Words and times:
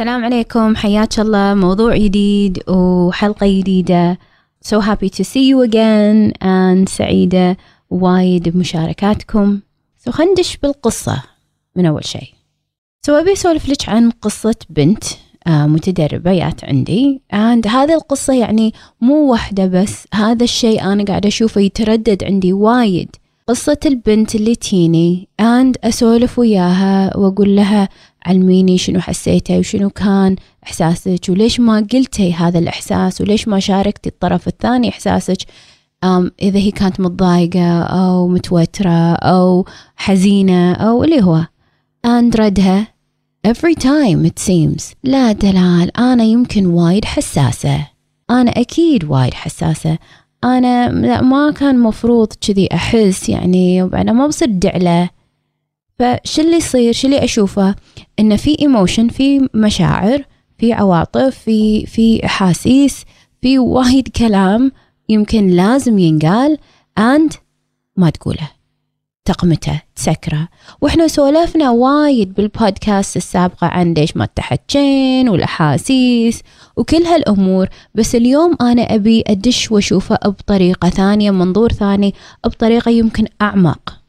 السلام 0.00 0.24
عليكم. 0.24 0.76
حياك 0.76 1.20
الله. 1.20 1.54
موضوع 1.54 1.96
جديد 1.96 2.62
وحلقة 2.68 3.46
جديدة. 3.46 4.18
So 4.64 4.80
happy 4.80 5.08
to 5.08 5.24
see 5.24 5.44
you 5.50 5.70
again 5.70 6.32
and 6.42 6.88
سعيدة 6.88 7.56
وايد 7.90 8.48
بمشاركاتكم. 8.48 9.60
So 10.06 10.10
خلينا 10.10 10.32
ندش 10.32 10.56
بالقصة 10.56 11.22
من 11.76 11.86
أول 11.86 12.04
شيء. 12.04 12.28
So 13.06 13.10
أبي 13.10 13.32
أسولف 13.32 13.68
لك 13.68 13.88
عن 13.88 14.10
قصة 14.10 14.54
بنت 14.70 15.04
آه، 15.46 15.66
متدربة 15.66 16.34
جات 16.34 16.64
عندي. 16.64 17.22
And 17.32 17.66
هذه 17.66 17.94
القصة 17.94 18.34
يعني 18.34 18.74
مو 19.00 19.30
واحدة 19.30 19.66
بس. 19.66 20.06
هذا 20.14 20.44
الشيء 20.44 20.82
أنا 20.82 21.04
قاعدة 21.04 21.28
أشوفه 21.28 21.60
يتردد 21.60 22.24
عندي 22.24 22.52
وايد. 22.52 23.16
قصة 23.48 23.78
البنت 23.86 24.34
اللي 24.34 24.54
تيني. 24.54 25.28
And 25.42 25.72
أسولف 25.84 26.38
وياها 26.38 27.16
وأقول 27.16 27.56
لها 27.56 27.88
علميني 28.26 28.78
شنو 28.78 29.00
حسيتي 29.00 29.58
وشنو 29.58 29.90
كان 29.90 30.36
إحساسك 30.64 31.20
وليش 31.28 31.60
ما 31.60 31.86
قلتي 31.92 32.32
هذا 32.32 32.58
الإحساس 32.58 33.20
وليش 33.20 33.48
ما 33.48 33.60
شاركتي 33.60 34.08
الطرف 34.08 34.48
الثاني 34.48 34.88
إحساسك؟ 34.88 35.38
إذا 36.42 36.58
هي 36.58 36.70
كانت 36.70 37.00
متضايقة 37.00 37.82
أو 37.82 38.28
متوترة 38.28 39.14
أو 39.14 39.66
حزينة 39.96 40.72
أو 40.72 41.04
اللي 41.04 41.22
هو. 41.22 41.46
And 42.06 42.40
ردها. 42.40 42.86
Every 43.48 43.74
time 43.74 44.26
it 44.26 44.38
seems. 44.38 44.94
لا 45.04 45.32
دلال 45.32 45.96
أنا 45.96 46.24
يمكن 46.24 46.66
وايد 46.66 47.04
حساسة. 47.04 47.86
أنا 48.30 48.50
أكيد 48.50 49.04
وايد 49.04 49.34
حساسة. 49.34 49.98
أنا 50.44 50.88
ما 51.20 51.50
كان 51.50 51.78
مفروض 51.78 52.28
كذي 52.40 52.68
أحس 52.74 53.28
يعني 53.28 53.82
وبعدين 53.82 54.14
ما 54.14 54.26
بصير 54.26 54.48
دعلة 54.50 55.10
فش 56.00 56.40
اللي 56.40 56.56
يصير؟ 56.56 56.92
شو 56.92 57.08
اللي 57.08 57.24
أشوفه؟ 57.24 57.74
إن 58.20 58.36
في 58.36 58.56
ايموشن 58.60 59.08
في 59.08 59.48
مشاعر 59.54 60.24
في 60.58 60.72
عواطف 60.72 61.38
في 61.38 61.86
في 61.86 62.26
أحاسيس 62.26 63.04
في 63.42 63.58
وايد 63.58 64.08
كلام 64.08 64.72
يمكن 65.08 65.46
لازم 65.46 65.98
ينقال 65.98 66.58
and 67.00 67.36
ما 67.96 68.10
تقوله. 68.10 68.50
تقمته 69.24 69.80
تسكره. 69.96 70.48
وإحنا 70.80 71.08
سولفنا 71.08 71.70
وايد 71.70 72.34
بالبودكاست 72.34 73.16
السابقة 73.16 73.66
عن 73.66 73.94
ليش 73.94 74.16
ما 74.16 74.28
تحكين 74.36 75.28
والأحاسيس 75.28 76.42
وكل 76.76 77.02
هالأمور. 77.02 77.68
بس 77.94 78.14
اليوم 78.14 78.56
أنا 78.60 78.82
أبي 78.82 79.24
أدش 79.26 79.72
وأشوفه 79.72 80.16
بطريقة 80.24 80.88
ثانية 80.88 81.30
منظور 81.30 81.72
ثاني 81.72 82.14
بطريقة 82.44 82.90
يمكن 82.90 83.26
أعمق. 83.42 83.99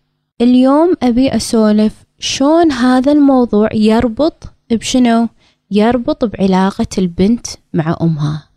اليوم 0.41 0.93
أبي 1.03 1.35
أسولف 1.35 1.93
شون 2.19 2.71
هذا 2.71 3.11
الموضوع 3.11 3.69
يربط 3.73 4.43
بشنو؟ 4.71 5.27
يربط 5.71 6.25
بعلاقة 6.25 6.87
البنت 6.97 7.47
مع 7.73 7.97
أمها. 8.01 8.47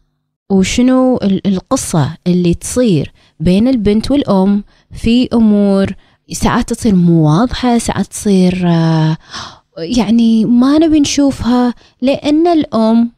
وشنو 0.51 1.19
القصة 1.23 2.17
اللي 2.27 2.55
تصير 2.55 3.13
بين 3.41 3.69
البنت 3.69 4.11
والأم 4.11 4.65
في 4.93 5.29
أمور 5.33 5.95
ساعات 6.33 6.73
تصير 6.73 6.95
مو 6.95 7.29
واضحة 7.29 7.79
ساعات 7.79 8.07
تصير 8.07 8.69
آه، 8.69 9.17
يعني 9.79 10.45
ما 10.45 10.79
نبي 10.79 11.01
نشوفها 11.01 11.75
لأن 12.03 12.47
الأم 12.47 13.11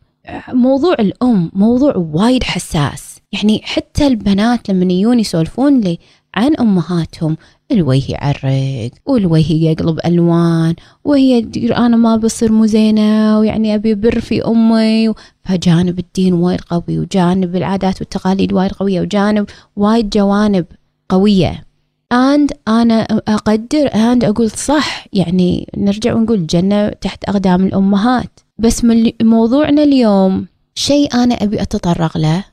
موضوع 0.52 0.92
الأم 0.92 1.50
موضوع 1.54 1.96
وايد 1.96 2.42
حساس. 2.42 3.16
يعني 3.32 3.60
حتى 3.64 4.06
البنات 4.06 4.68
لما 4.70 4.92
يجون 4.92 5.20
يسولفون 5.20 5.80
لي 5.80 5.98
عن 6.34 6.54
أمهاتهم 6.54 7.36
الوجه 7.72 8.12
يعرق 8.12 8.90
والوجه 9.06 9.52
يقلب 9.52 10.00
ألوان 10.06 10.74
وهي 11.04 11.42
تقول 11.42 11.72
أنا 11.72 11.96
ما 11.96 12.16
بصير 12.16 12.52
مو 12.52 12.66
زينة 12.66 13.38
ويعني 13.38 13.74
أبي 13.74 13.94
بر 13.94 14.20
في 14.20 14.46
أمي 14.46 15.14
فجانب 15.44 15.98
الدين 15.98 16.32
وايد 16.32 16.60
قوي 16.60 16.98
وجانب 16.98 17.56
العادات 17.56 18.00
والتقاليد 18.00 18.52
وايد 18.52 18.72
قوية 18.72 19.00
وجانب 19.00 19.46
وايد 19.76 20.10
جوانب 20.10 20.66
قوية. 21.08 21.66
And 22.14 22.50
أنا 22.68 23.02
أقدر 23.28 23.88
and 23.88 24.24
أقول 24.24 24.50
صح 24.50 25.06
يعني 25.12 25.68
نرجع 25.76 26.14
ونقول 26.14 26.38
الجنة 26.38 26.88
تحت 26.88 27.24
أقدام 27.24 27.64
الأمهات. 27.66 28.40
بس 28.58 28.84
من 28.84 29.10
موضوعنا 29.22 29.82
اليوم 29.82 30.46
شيء 30.74 31.14
أنا 31.14 31.34
أبي 31.34 31.62
أتطرق 31.62 32.18
له 32.18 32.44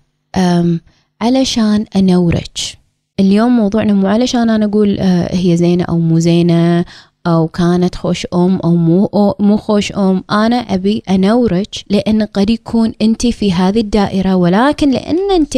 علشان 1.22 1.86
أنورج. 1.96 2.76
اليوم 3.19 3.57
موضوعنا 3.57 3.94
مو 3.94 4.07
علشان 4.07 4.50
أنا 4.50 4.66
أقول 4.66 5.00
آه، 5.00 5.35
هي 5.35 5.57
زينة 5.57 5.84
أو 5.84 6.00
مو 6.00 6.19
زينة 6.19 6.85
أو 7.28 7.47
كانت 7.47 7.96
خوش 7.96 8.28
أم 8.34 8.59
أو 8.63 8.75
مو 8.75 9.09
مو 9.40 9.57
خوش 9.57 9.91
أم. 9.91 10.24
أنا 10.31 10.56
أبي 10.56 11.03
أنورج 11.09 11.66
لأن 11.90 12.24
قد 12.24 12.50
يكون 12.50 12.94
أنت 13.01 13.28
في 13.28 13.53
هذه 13.53 13.79
الدائرة 13.79 14.35
ولكن 14.35 14.91
لأن 14.91 15.31
أنت 15.31 15.57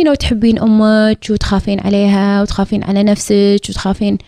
you 0.00 0.04
know, 0.06 0.12
تحبين 0.18 0.58
أمك 0.58 1.26
وتخافين 1.30 1.80
عليها 1.80 2.42
وتخافين 2.42 2.84
على 2.84 3.02
نفسك 3.02 3.60
وتخافين 3.68 4.18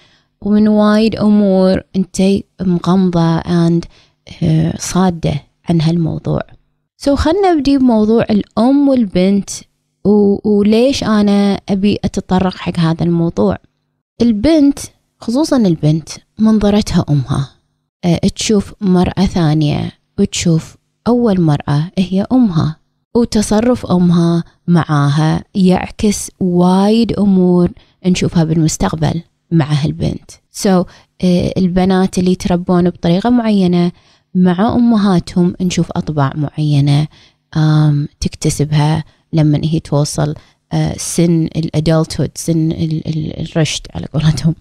ومن 0.40 0.68
وايد 0.68 1.16
أمور 1.16 1.82
أنت 1.96 2.22
مغمضة 2.60 3.40
and 3.40 3.84
آه، 4.42 4.74
صادة 4.78 5.34
عن 5.68 5.80
هالموضوع. 5.80 6.40
so 6.96 7.16
so 7.16 7.18
خلنا 7.18 7.52
نبدي 7.52 7.78
بموضوع 7.78 8.26
الأم 8.30 8.88
والبنت. 8.88 9.50
وليش 10.44 11.04
أنا 11.04 11.60
أبي 11.69 11.98
أتطرق 12.04 12.56
حق 12.56 12.78
هذا 12.78 13.04
الموضوع؟ 13.04 13.58
البنت 14.22 14.78
خصوصا 15.20 15.56
البنت 15.56 16.08
منظرتها 16.38 17.04
أمها. 17.10 17.50
أه 18.04 18.16
تشوف 18.16 18.74
مرأة 18.80 19.26
ثانية 19.26 19.92
وتشوف 20.19 20.76
أول 21.06 21.41
مرأة 21.41 21.91
هي 21.98 22.26
أمها. 22.32 22.76
وتصرف 23.14 23.86
أمها 23.86 24.44
معاها 24.69 25.44
يعكس 25.54 26.30
وايد 26.40 27.12
أمور 27.12 27.70
نشوفها 28.06 28.44
بالمستقبل 28.44 29.22
مع 29.50 29.72
هالبنت. 29.72 30.30
so 30.50 30.82
so, 30.82 30.86
uh, 30.86 30.88
البنات 31.56 32.19
اللي 32.19 32.32
يتربون 32.32 32.90
بطريقة 32.90 33.30
معينة 33.30 33.92
مع 34.34 34.75
أمهاتهم 34.75 35.54
نشوف 35.60 35.90
أطباع 35.90 36.32
معينة 36.34 37.08
تكتسبها 38.20 39.04
لما 39.32 39.60
هي 39.64 39.80
توصل 39.80 40.34
uh, 40.74 40.76
سن 40.96 41.48
ال 41.56 41.64
adulthood 41.64 42.30
سن 42.34 42.72
الرشد 43.38 43.86
على 43.94 44.06
قولتهم. 44.14 44.54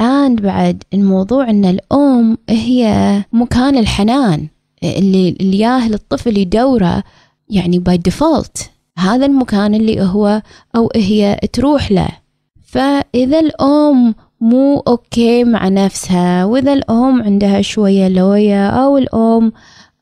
and 0.00 0.40
بعد 0.40 0.82
الموضوع 0.94 1.50
إن 1.50 1.64
الأم 1.64 2.38
هي 2.48 3.24
مكان 3.32 3.78
الحنان 3.78 4.48
اللي 4.84 5.36
اللي 5.40 5.58
ياهل 5.58 5.94
الطفل 5.94 6.38
يدوره 6.38 7.02
يعني 7.50 7.78
by 7.78 7.96
default 7.96 8.70
هذا 8.98 9.26
المكان 9.26 9.74
اللي 9.74 10.02
هو 10.02 10.42
أو 10.76 10.90
هي 10.96 11.38
تروح 11.52 11.92
له. 11.92 12.08
فإذا 12.66 13.40
الأم 13.40 14.14
مو 14.40 14.78
أوكي 14.88 15.44
مع 15.44 15.68
نفسها 15.68 16.44
وإذا 16.44 16.72
الأم 16.72 17.22
عندها 17.22 17.62
شوية 17.62 18.08
لوية 18.08 18.68
أو 18.68 18.98
الأم 18.98 19.52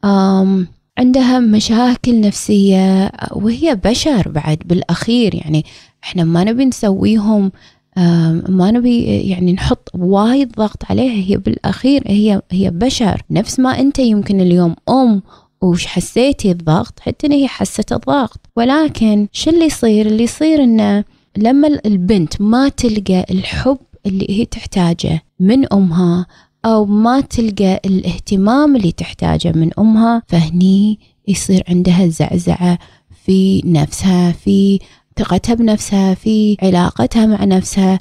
um, 0.06 0.75
عندها 0.98 1.38
مشاكل 1.38 2.20
نفسية 2.20 3.12
وهي 3.32 3.74
بشر 3.84 4.28
بعد 4.28 4.58
بالأخير. 4.64 5.34
يعني 5.34 5.64
إحنا 6.04 6.24
ما 6.24 6.44
نبي 6.44 6.64
نسويهم 6.64 7.52
ما 8.48 8.70
نبي 8.70 9.04
يعني 9.04 9.52
نحط 9.52 9.90
وايد 9.94 10.52
ضغط 10.52 10.84
عليها. 10.90 11.30
هي 11.30 11.36
بالأخير 11.36 12.02
هي 12.06 12.42
هي 12.50 12.70
بشر. 12.70 13.22
نفس 13.30 13.60
ما 13.60 13.80
أنت 13.80 13.98
يمكن 13.98 14.40
اليوم 14.40 14.74
أم 14.88 15.22
وش 15.62 15.86
حسيتي 15.86 16.50
الضغط 16.50 17.00
حتى 17.00 17.26
هي 17.26 17.48
حست 17.48 17.92
الضغط. 17.92 18.40
ولكن 18.56 19.28
شو 19.32 19.50
اللي 19.50 19.64
يصير؟ 19.64 20.06
اللي 20.06 20.24
يصير 20.24 20.64
انه 20.64 21.04
لما 21.36 21.68
البنت 21.86 22.40
ما 22.40 22.68
تلقى 22.68 23.26
الحب 23.30 23.78
اللي 24.06 24.26
هي 24.28 24.44
تحتاجه 24.44 25.22
من 25.40 25.72
أمها 25.72 26.26
أو 26.66 26.84
ما 26.84 27.20
تلقى 27.20 27.80
الاهتمام 27.84 28.76
اللي 28.76 28.92
تحتاجه 28.92 29.52
من 29.52 29.70
أمها 29.78 30.22
فهني 30.28 30.98
يصير 31.28 31.62
عندها 31.68 32.06
زعزعة 32.06 32.78
في 33.24 33.62
نفسها 33.64 34.32
في 34.32 34.78
ثقتها 35.16 35.54
بنفسها 35.54 36.14
في 36.14 36.56
علاقتها 36.62 37.26
مع 37.26 37.44
نفسها 37.44 37.98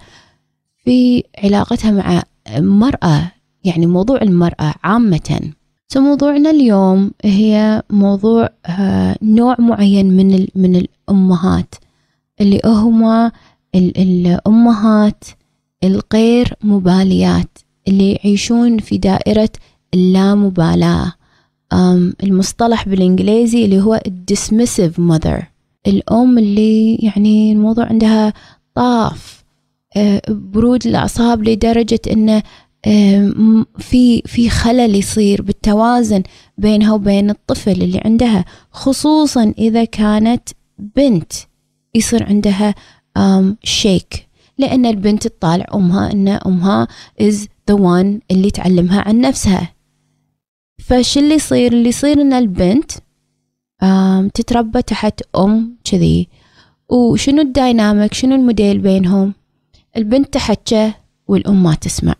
في 0.83 1.23
علاقتها 1.43 1.91
مع 1.91 2.23
مرأة 2.59 3.31
يعني 3.63 3.85
موضوع 3.85 4.21
المرأة 4.21 4.73
عامة. 4.83 5.51
موضوعنا 5.95 6.49
اليوم 6.49 7.11
هي 7.23 7.83
موضوع 7.89 8.49
آه، 8.65 9.15
نوع 9.21 9.55
معين 9.59 10.05
من 10.17 10.47
من 10.55 10.75
الأمهات. 10.75 11.75
اللي 12.41 12.61
هما 12.65 13.31
الأمهات 13.75 15.23
الغير 15.83 16.53
مباليات. 16.63 17.57
اللي 17.87 18.11
يعيشون 18.11 18.77
في 18.77 18.97
دائرة 18.97 19.49
اللامبالاة. 19.93 21.13
المصطلح 22.23 22.89
بالإنجليزي 22.89 23.65
اللي 23.65 23.81
هو 23.81 24.01
dismissive 24.31 24.99
mother. 24.99 25.43
الأم 25.87 26.37
اللي 26.37 26.95
يعني 26.95 27.51
الموضوع 27.51 27.85
عندها 27.85 28.33
طاف 28.75 29.43
أه، 29.97 30.21
برود 30.29 30.87
الأعصاب 30.87 31.43
لدرجة 31.43 31.99
أنه 32.11 32.43
في 33.77 34.21
في 34.25 34.49
خلل 34.49 34.95
يصير 34.95 35.41
بالتوازن 35.41 36.23
بينها 36.57 36.93
وبين 36.93 37.29
الطفل 37.29 37.81
اللي 37.81 38.01
عندها. 38.05 38.45
خصوصا 38.71 39.53
إذا 39.57 39.83
كانت 39.83 40.49
بنت 40.79 41.33
يصير 41.95 42.23
عندها 42.23 42.75
شيك 43.63 44.27
لأن 44.57 44.85
البنت 44.85 45.27
تطالع 45.27 45.65
أمها 45.73 46.11
أن 46.11 46.27
أمها 46.27 46.87
is 47.21 47.35
the 47.71 47.75
one 47.75 48.19
اللي 48.31 48.51
تعلمها 48.51 49.01
عن 49.01 49.21
نفسها. 49.21 49.73
فش 50.79 51.17
اللي 51.17 51.35
يصير؟ 51.35 51.73
اللي 51.73 51.89
يصير 51.89 52.21
أن 52.21 52.33
البنت 52.33 52.91
تتربى 54.33 54.81
تحت 54.81 55.21
أم 55.35 55.77
كذي. 55.83 56.27
وشنو 56.89 57.41
الدايناميك 57.41 58.13
شنو 58.13 58.35
الموديل 58.35 58.79
بينهم؟ 58.79 59.33
البنت 59.97 60.33
تحكى 60.33 60.91
والأم 61.27 61.63
ما 61.63 61.75
تسمع. 61.75 62.15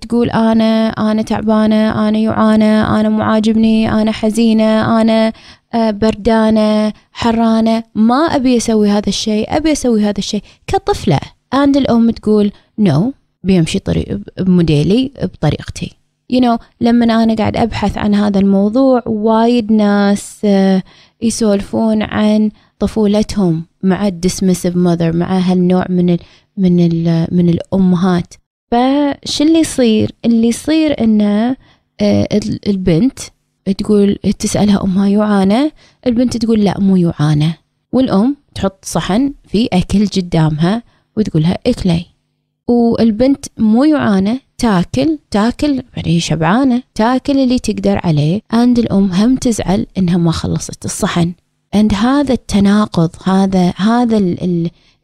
تقول 0.00 0.30
أنا 0.30 0.88
أنا 0.88 1.22
تعبانة 1.22 2.08
أنا 2.08 2.18
يعانة 2.18 3.00
أنا 3.00 3.08
معاجبني 3.08 3.92
أنا 3.92 4.12
حزينة 4.12 5.00
أنا 5.00 5.32
آه، 5.74 5.90
بردانة 5.90 6.92
حرانة. 7.12 7.82
ما 7.94 8.16
أبي 8.16 8.56
أسوي 8.56 8.90
هذا 8.90 9.08
الشيء 9.08 9.56
أبي 9.56 9.72
أسوي 9.72 10.02
هذا 10.04 10.18
الشيء. 10.18 10.42
كطفلة. 10.66 11.18
عند 11.52 11.76
الأم 11.76 12.10
تقول 12.10 12.52
نو 12.78 13.10
no, 13.10 13.25
بيمشي 13.46 13.78
طريق 13.78 14.18
بموديلي 14.40 15.10
بطريقتي. 15.22 15.92
You 16.32 16.40
know 16.40 16.58
لما 16.80 17.04
أنا 17.04 17.34
قاعد 17.34 17.56
أبحث 17.56 17.98
عن 17.98 18.14
هذا 18.14 18.38
الموضوع 18.40 19.02
وايد 19.06 19.72
ناس 19.72 20.40
آه، 20.44 20.82
يسولفون 21.22 22.02
عن 22.02 22.50
طفولتهم 22.78 23.64
مع 23.82 24.06
الدسمسيف 24.06 24.76
ماذر 24.76 25.16
مع 25.16 25.38
هالنوع 25.38 25.86
من 25.88 26.10
ال 26.10 26.18
من 26.56 26.86
ال 26.86 27.26
من 27.32 27.48
الأمهات. 27.48 28.34
فش 28.70 29.42
اللي 29.42 29.58
يصير؟ 29.58 30.12
اللي 30.24 30.48
يصير 30.48 31.00
إنه 31.04 31.56
آه، 32.00 32.28
البنت 32.66 33.18
تقول 33.78 34.14
تسألها 34.38 34.84
أمها 34.84 35.08
يعانى 35.08 35.70
البنت 36.06 36.36
تقول 36.36 36.64
لا 36.64 36.80
مو 36.80 36.96
يعانى. 36.96 37.52
والأم 37.92 38.36
تحط 38.54 38.84
صحن 38.84 39.34
في 39.48 39.68
أكل 39.72 40.06
قدامها 40.06 40.82
وتقولها 41.16 41.58
إكلي. 41.66 42.15
والبنت 42.68 43.46
مو 43.58 43.84
يعانى 43.84 44.40
تاكل 44.58 45.18
تاكل 45.30 45.82
يعني 45.96 46.20
شبعانة 46.20 46.82
تاكل 46.94 47.38
اللي 47.38 47.58
تقدر 47.58 48.00
عليه. 48.04 48.40
عند 48.50 48.78
الأم 48.78 49.12
هم 49.12 49.36
تزعل 49.36 49.86
إنها 49.98 50.16
ما 50.16 50.30
خلصت 50.30 50.84
الصحن. 50.84 51.32
عند 51.74 51.94
هذا 51.94 52.32
التناقض 52.32 53.10
هذا 53.24 53.72
هذا 53.76 54.36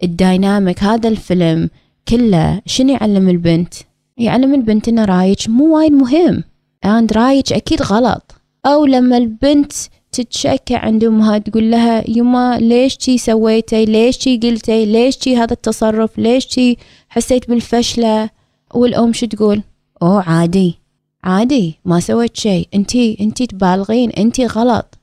الدايناميك 0.02 0.82
هذا 0.82 1.08
الفيلم 1.08 1.70
كله 2.08 2.60
شنو 2.66 2.92
يعلم 2.92 3.28
البنت؟ 3.28 3.74
يعلم 4.18 4.54
البنت 4.54 4.88
إن 4.88 4.98
رايج 4.98 5.50
مو 5.50 5.76
وايد 5.76 5.92
مهم. 5.92 6.44
عند 6.84 7.12
رايج 7.12 7.52
أكيد 7.52 7.82
غلط. 7.82 8.34
أو 8.66 8.86
لما 8.86 9.16
البنت 9.16 9.72
تتشكى 10.12 10.74
عند 10.74 11.04
أمها 11.04 11.38
تقول 11.38 11.70
لها 11.70 12.10
يما 12.10 12.58
ليش 12.58 12.96
تي 12.96 13.18
سويتي؟ 13.18 13.84
ليش 13.84 14.16
تي 14.18 14.40
قلتي؟ 14.42 14.86
ليش 14.86 15.16
تي 15.16 15.36
هذا 15.36 15.52
التصرف؟ 15.52 16.18
ليش 16.18 16.46
تي 16.46 16.78
حسيت 17.12 17.48
بالفشلة 17.50 18.30
والأم 18.74 19.12
شو 19.12 19.26
تقول؟ 19.26 19.62
أوه 20.02 20.22
عادي 20.22 20.78
عادي 21.24 21.78
ما 21.84 22.00
سويت 22.00 22.36
شيء 22.36 22.68
أنتي 22.74 23.16
أنتي 23.20 23.46
تبالغين 23.46 24.10
أنتي 24.10 24.46
غلط. 24.46 24.98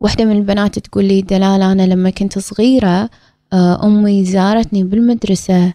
واحدة 0.00 0.24
من 0.24 0.36
البنات 0.36 0.78
تقول 0.78 1.04
لي 1.04 1.22
دلال 1.22 1.62
أنا 1.62 1.86
لما 1.86 2.10
كنت 2.10 2.38
صغيرة 2.38 3.10
آه، 3.52 3.86
أمي 3.86 4.24
زارتني 4.24 4.84
بالمدرسة 4.84 5.72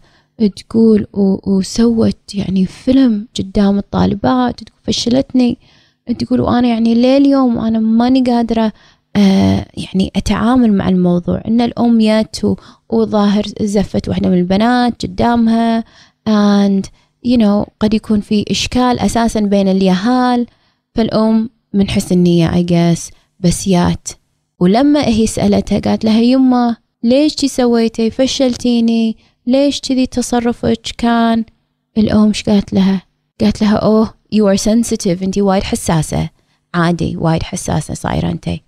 تقول 0.56 1.08
وسوت 1.48 2.36
يعني 2.36 2.66
فيلم 2.66 3.28
قدام 3.40 3.78
الطالبات 3.78 4.64
تقول 4.64 4.80
فشلتني 4.84 5.58
تقول 6.20 6.42
وأنا 6.42 6.68
يعني 6.68 6.96
لليوم 6.96 7.58
وأنا 7.58 7.80
ماني 7.80 8.22
قادرة 8.22 8.72
يعني 9.16 10.12
أتعامل 10.16 10.74
مع 10.74 10.90
الموضوع. 10.90 11.42
إن 11.48 11.62
الأم 11.62 12.00
جت 12.02 12.56
وظاهر 12.90 13.44
زفت 13.62 14.10
واحدة 14.10 14.30
من 14.30 14.38
البنات 14.38 15.06
قدامها 15.06 15.84
and 16.30 16.84
you 17.28 17.38
know 17.38 17.70
قد 17.80 17.94
يكون 17.94 18.22
في 18.22 18.46
إشكال 18.52 19.00
أساسا 19.00 19.40
بين 19.40 19.68
اليهال 19.68 20.46
فالأم 20.96 21.50
من 21.74 21.90
حسن 21.90 22.16
النية 22.16 22.50
I 22.52 22.66
guess 22.66 23.12
بس 23.40 23.68
يات. 23.68 24.08
ولما 24.60 25.08
هي 25.08 25.28
سألتها 25.28 25.80
قالت 25.80 26.04
لها 26.06 26.22
يمه 26.22 26.78
ليش 27.04 27.36
تي 27.36 27.48
سويتي؟ 27.48 28.10
فشلتيني؟ 28.10 29.18
ليش 29.48 29.80
كذي 29.82 30.06
تصرفك 30.06 30.82
كان؟ 30.98 31.46
الأم 31.98 32.28
إيش 32.28 32.44
قالت 32.44 32.74
لها؟ 32.74 33.02
قالت 33.42 33.62
لها 33.62 33.76
oh 33.76 34.14
you 34.36 34.56
are 34.56 34.62
sensitive 34.62 35.24
أنتي 35.24 35.42
وايد 35.42 35.64
حساسة. 35.64 36.30
عادي 36.74 37.18
وايد 37.18 37.44
حساسة 37.44 37.94
صايرة 37.94 38.30
أنتي. 38.30 38.64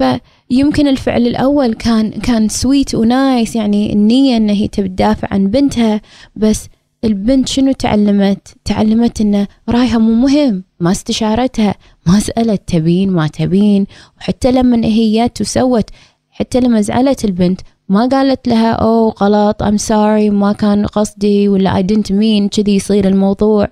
فيمكن 0.00 0.88
الفعل 0.88 1.26
الأول 1.26 1.74
كان 1.74 2.10
كان 2.10 2.48
sweet 2.48 2.94
و 2.94 3.06
nice 3.06 3.56
يعني 3.56 3.92
النية 3.92 4.36
إن 4.36 4.48
هي 4.48 4.68
تدافع 4.68 5.28
عن 5.30 5.46
بنتها 5.46 6.00
بس 6.36 6.68
البنت 7.04 7.48
شنو 7.48 7.72
تعلمت؟ 7.72 8.48
تعلمت 8.64 9.20
إنه 9.20 9.46
رايها 9.68 9.98
مو 9.98 10.14
مهم 10.14 10.64
ما 10.80 10.90
استشارتها 10.90 11.74
ما 12.06 12.20
سألت 12.20 12.62
تبين 12.66 13.10
ما 13.10 13.26
تبين 13.26 13.86
وحتى 14.18 14.52
لما 14.52 14.86
هي 14.86 15.26
جت 15.26 15.40
وسوت 15.40 15.90
حتى 16.30 16.60
لما 16.60 16.80
زعلت 16.80 17.24
البنت 17.24 17.60
ما 17.88 18.06
قالت 18.06 18.48
لها 18.48 18.72
أو 18.72 19.08
غلط 19.08 19.62
I'm 19.62 19.78
sorry 19.88 20.30
ما 20.32 20.52
كان 20.52 20.86
قصدي 20.86 21.48
ولا 21.48 21.82
I 21.82 21.84
didn't 21.84 22.10
mean 22.10 22.48
كذي 22.56 22.76
يصير 22.76 23.08
الموضوع 23.08 23.68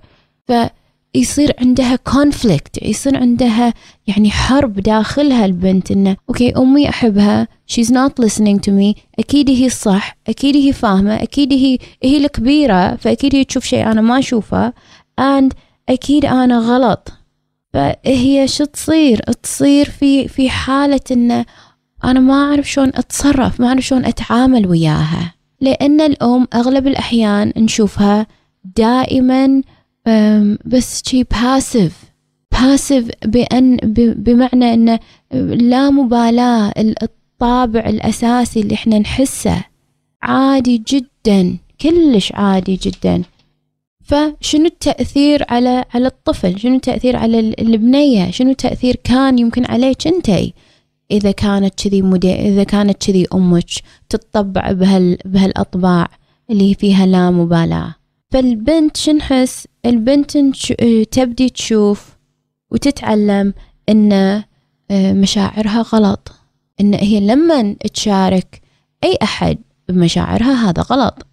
فيصير 1.13 1.53
عندها 1.61 1.99
conflict 2.09 2.83
يصير 2.83 3.17
عندها 3.17 3.75
يعني 4.07 4.31
حرب 4.31 4.81
داخلها 4.81 5.45
البنت 5.45 5.91
إنه 5.91 6.17
أوكي 6.29 6.57
أمي 6.57 6.89
أحبها 6.89 7.49
she's 7.73 7.89
not 7.89 8.25
listening 8.25 8.59
to 8.59 8.71
me 8.71 9.01
أكيد 9.19 9.51
هي 9.51 9.67
الصح 9.67 10.17
أكيد 10.29 10.57
هي 10.57 10.73
فاهمة 10.73 11.23
أكيد 11.23 11.53
هي 11.53 11.79
هي 12.03 12.17
الكبيرة 12.17 12.97
فأكيد 12.97 13.35
هي 13.35 13.45
تشوف 13.45 13.65
شيء 13.65 13.91
أنا 13.91 14.01
ما 14.01 14.19
أشوفه 14.19 14.73
and 15.21 15.53
أكيد 15.89 16.25
أنا 16.25 16.59
غلط. 16.59 17.13
فهي 17.73 18.49
شو 18.49 18.65
تصير؟ 18.65 19.21
تصير 19.21 19.91
في 19.91 20.29
في 20.29 20.51
حالة 20.51 21.01
إنه 21.11 21.45
أنا 22.05 22.21
ما 22.21 22.35
أعرف 22.35 22.71
شلون 22.71 22.89
أتصرف 22.95 23.61
ما 23.61 23.69
أعرف 23.69 23.85
شلون 23.85 24.05
أتعامل 24.05 24.67
وياها. 24.67 25.35
لأن 25.61 26.01
الأم 26.01 26.47
أغلب 26.55 26.87
الأحيان 26.87 27.53
نشوفها 27.57 28.27
دائما 28.77 29.63
بس 30.65 31.03
شي 31.07 31.23
باسف 31.23 32.05
باسف 32.53 33.09
بأن 33.25 33.77
بمعنى 34.17 34.75
أنه 34.75 34.99
لا 35.51 35.91
مبالاة 35.91 36.73
الطابع 36.79 37.81
الأساسي 37.81 38.61
اللي 38.61 38.75
إحنا 38.75 38.99
نحسه. 38.99 39.65
عادي 40.23 40.83
جدا 40.89 41.57
كلش 41.81 42.33
عادي 42.33 42.77
جدا. 42.83 43.23
فشنو 44.03 44.65
التأثير 44.65 45.45
على 45.49 45.85
على 45.95 46.07
الطفل؟ 46.07 46.61
شنو 46.61 46.77
التأثير 46.77 47.17
على 47.17 47.41
البنية؟ 47.41 48.31
شنو 48.31 48.51
التأثير 48.51 48.97
كان 49.05 49.39
يمكن 49.39 49.65
عليك 49.65 50.07
انتي 50.07 50.55
إذا 51.11 51.31
كانت 51.31 51.75
كذي 51.83 52.03
إذا 52.25 52.65
كانت 52.65 53.07
كذي 53.07 53.27
أمك 53.35 53.71
تتطبع 54.09 54.73
بهال 54.73 55.19
بهالأطباع 55.25 56.09
اللي 56.51 56.75
فيها 56.75 57.07
لا 57.07 57.31
مبالاة. 57.31 57.95
فالبنت 58.31 58.97
شنحس؟ 58.97 59.67
البنت 59.87 60.37
تبدي 61.11 61.49
تشوف 61.49 62.17
وتتعلم 62.71 63.55
إن 63.89 64.13
آه، 64.91 65.13
مشاعرها 65.13 65.83
غلط. 65.83 66.33
إن 66.81 66.95
هي 66.95 67.21
لما 67.21 67.77
تشارك 67.95 68.61
أي 69.05 69.19
أحد 69.23 69.59
بمشاعرها 69.89 70.69
هذا 70.71 70.83
غلط. 70.83 71.27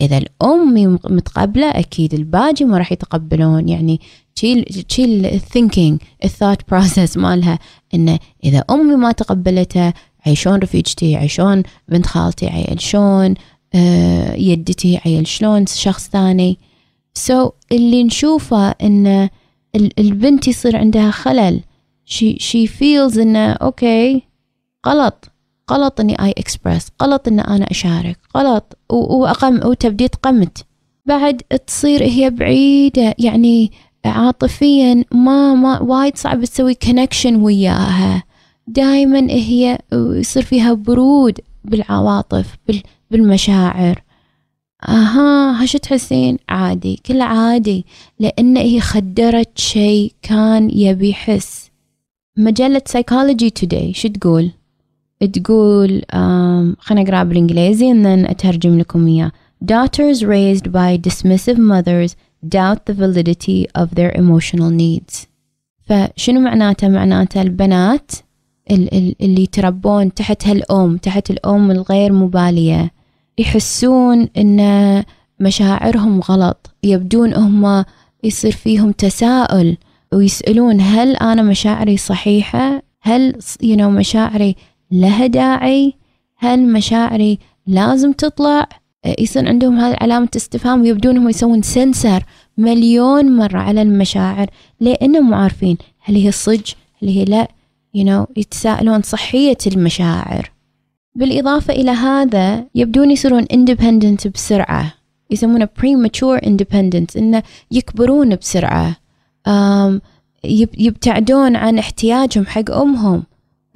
إذا 0.00 0.18
الأم 0.18 0.98
متقبلة 1.04 1.70
أكيد 1.70 2.14
الباجي 2.14 2.64
ما 2.64 2.78
راح 2.78 2.92
يتقبلون. 2.92 3.68
يعني 3.68 4.00
شيل 4.34 4.84
شيل 4.88 5.26
ال 5.26 5.34
thinking 5.34 6.00
ال 6.24 6.30
thought 6.30 6.70
process 6.70 7.16
مالها. 7.16 7.58
انه 7.94 8.18
إذا 8.44 8.64
أمي 8.70 8.94
ما 8.94 9.12
تقبلتها 9.12 9.94
عيشون 10.26 10.58
رفيجتي 10.58 11.16
عيشون 11.16 11.62
بنت 11.88 12.06
خالتي 12.06 12.48
آه 12.48 13.34
يدتي 14.34 15.00
عيل 15.06 15.26
شلون 15.26 15.66
شخص 15.66 16.08
ثاني. 16.08 16.58
so, 17.14 17.52
اللي 17.72 18.04
نشوفه 18.04 18.70
إن 18.70 19.28
البنت 19.98 20.48
يصير 20.48 20.76
عندها 20.76 21.10
خلل. 21.10 21.60
she 22.04 22.38
she 22.38 22.66
feels 22.66 23.18
انه 23.18 23.52
okay 23.52 24.22
غلط. 24.86 25.30
غلط 25.70 26.00
إني 26.00 26.24
I 26.24 26.30
express 26.30 26.88
غلط 27.02 27.28
إن 27.28 27.40
أنا 27.40 27.70
أشارك. 27.70 28.18
غلط. 28.36 28.78
واقم 28.90 29.66
وتبدي 29.66 30.08
تقمت 30.08 30.64
بعد 31.06 31.36
تصير 31.66 32.02
هي 32.02 32.30
بعيدة. 32.30 33.14
يعني 33.18 33.72
عاطفيا 34.04 35.04
ما 35.12 35.54
ما 35.54 35.82
وايد 35.82 36.16
صعب 36.16 36.44
تسوي 36.44 36.74
connection 36.74 37.36
وياها. 37.36 38.22
دائما 38.66 39.30
هي 39.30 39.78
يصير 39.92 40.42
فيها 40.42 40.72
برود 40.72 41.40
بالعواطف 41.64 42.56
بالمشاعر. 43.10 44.02
أها 44.88 45.64
هش 45.64 45.72
تحسين؟ 45.72 46.38
عادي 46.48 47.00
كل 47.06 47.20
عادي 47.20 47.86
لأن 48.18 48.56
هي 48.56 48.80
خدرت 48.80 49.58
شيء 49.58 50.12
كان 50.22 50.70
يبي 50.70 51.10
يحس. 51.10 51.70
مجلة 52.36 52.82
سايكولوجي 52.86 53.50
توداي 53.50 53.92
شو 53.92 54.08
تقول؟ 54.08 54.50
تقول 55.32 56.02
خلينا 56.78 57.02
نقرأ 57.02 57.22
بالإنجليزي 57.22 57.92
and 57.92 58.04
then 58.04 58.30
أترجم 58.30 58.78
لكم 58.78 59.06
إياه. 59.06 59.32
Daughters 59.64 60.22
raised 60.22 60.72
by 60.72 60.96
dismissive 60.96 61.58
mothers 61.58 62.16
doubt 62.48 62.86
the 62.86 62.94
validity 62.94 63.66
of 63.82 63.94
their 63.94 64.12
emotional 64.16 64.70
needs. 64.70 65.26
فشنو 65.80 66.40
معناته 66.40 66.88
معناته 66.88 67.42
البنات 67.42 68.10
اللي 68.70 69.42
يتربون 69.42 70.14
تحت 70.14 70.46
هالأم 70.46 70.96
تحت 70.96 71.30
الأم 71.30 71.70
الغير 71.70 72.12
مبالية. 72.12 72.99
يحسون 73.40 74.28
إن 74.36 74.60
مشاعرهم 75.40 76.20
غلط. 76.20 76.70
يبدون 76.82 77.34
هم 77.34 77.84
يصير 78.24 78.52
فيهم 78.52 78.92
تساؤل 78.92 79.76
ويسألون 80.12 80.80
هل 80.80 81.16
أنا 81.16 81.42
مشاعري 81.42 81.96
صحيحة؟ 81.96 82.82
هل 83.02 83.34
you 83.62 83.76
know 83.76 83.80
مشاعري 83.80 84.56
لها 84.90 85.26
داعي؟ 85.26 85.94
هل 86.38 86.72
مشاعري 86.72 87.38
لازم 87.66 88.12
تطلع؟ 88.12 88.68
يصير 89.18 89.48
عندهم 89.48 89.78
هذه 89.78 89.96
علامة 90.00 90.28
استفهام. 90.36 90.82
ويبدون 90.82 91.16
هم 91.18 91.28
يسوون 91.28 91.62
سنسر 91.62 92.24
مليون 92.58 93.36
مرة 93.36 93.58
على 93.58 93.82
المشاعر. 93.82 94.46
لأنهم 94.80 95.34
عارفين 95.34 95.76
هل 96.00 96.14
هي 96.14 96.32
صج 96.32 96.72
هل 97.02 97.08
هي 97.08 97.24
لا. 97.24 97.48
you 97.96 98.00
know 98.00 98.26
يتساءلون 98.36 99.02
صحية 99.02 99.58
المشاعر. 99.66 100.50
بالإضافة 101.14 101.74
إلى 101.74 101.90
هذا 101.90 102.66
يبدون 102.74 103.10
يصيرون 103.10 103.44
independent 103.44 104.28
بسرعة. 104.28 104.92
يسمونه 105.30 105.68
premature 105.78 106.40
independence 106.46 107.16
إنه 107.16 107.42
يكبرون 107.70 108.36
بسرعة. 108.36 108.96
يبتعدون 110.78 111.56
عن 111.56 111.78
احتياجهم 111.78 112.46
حق 112.46 112.70
أمهم. 112.70 113.22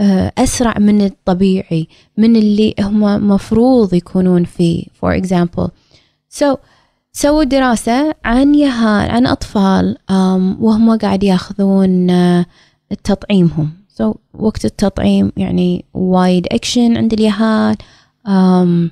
آه، 0.00 0.32
أسرع 0.38 0.78
من 0.78 1.04
الطبيعي 1.04 1.88
من 2.18 2.36
اللي 2.36 2.74
هم 2.80 3.28
مفروض 3.28 3.94
يكونون 3.94 4.44
فيه 4.44 4.84
for 4.84 5.20
example. 5.22 5.68
So 6.40 6.56
سووا 7.12 7.44
دراسة 7.44 8.14
عن 8.24 8.54
يهال 8.54 9.10
عن 9.10 9.26
أطفال 9.26 9.96
وهم 10.60 10.98
قاعد 10.98 11.24
ياخذون 11.24 12.10
آه، 12.10 12.46
تطعيمهم. 13.04 13.70
So 14.00 14.14
وقت 14.34 14.64
التطعيم 14.64 15.32
يعني 15.36 15.84
وايد 15.94 16.46
أكشن 16.52 16.96
عند 16.96 17.12
اليهال. 17.12 17.76
Um, 18.26 18.90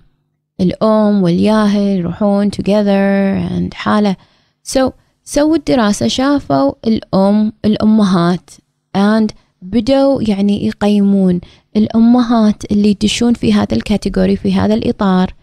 الأم 0.60 1.22
والياهل 1.22 1.98
يروحون 1.98 2.50
together 2.50 3.50
and 3.50 3.74
حالة. 3.74 4.16
So 4.64 4.90
سووا 5.24 5.56
الدراسة 5.56 6.08
شافوا 6.08 6.72
الأم 6.86 7.52
الأمهات 7.64 8.50
and 8.96 9.26
بدوا 9.62 10.22
يعني 10.22 10.66
يقيمون 10.66 11.40
الأمهات 11.76 12.72
اللي 12.72 12.88
يدشون 12.88 13.34
في 13.34 13.52
هذا 13.52 13.76
الكاتيجوري 13.76 14.36
في 14.36 14.54
هذا 14.54 14.74
الإطار 14.74 15.34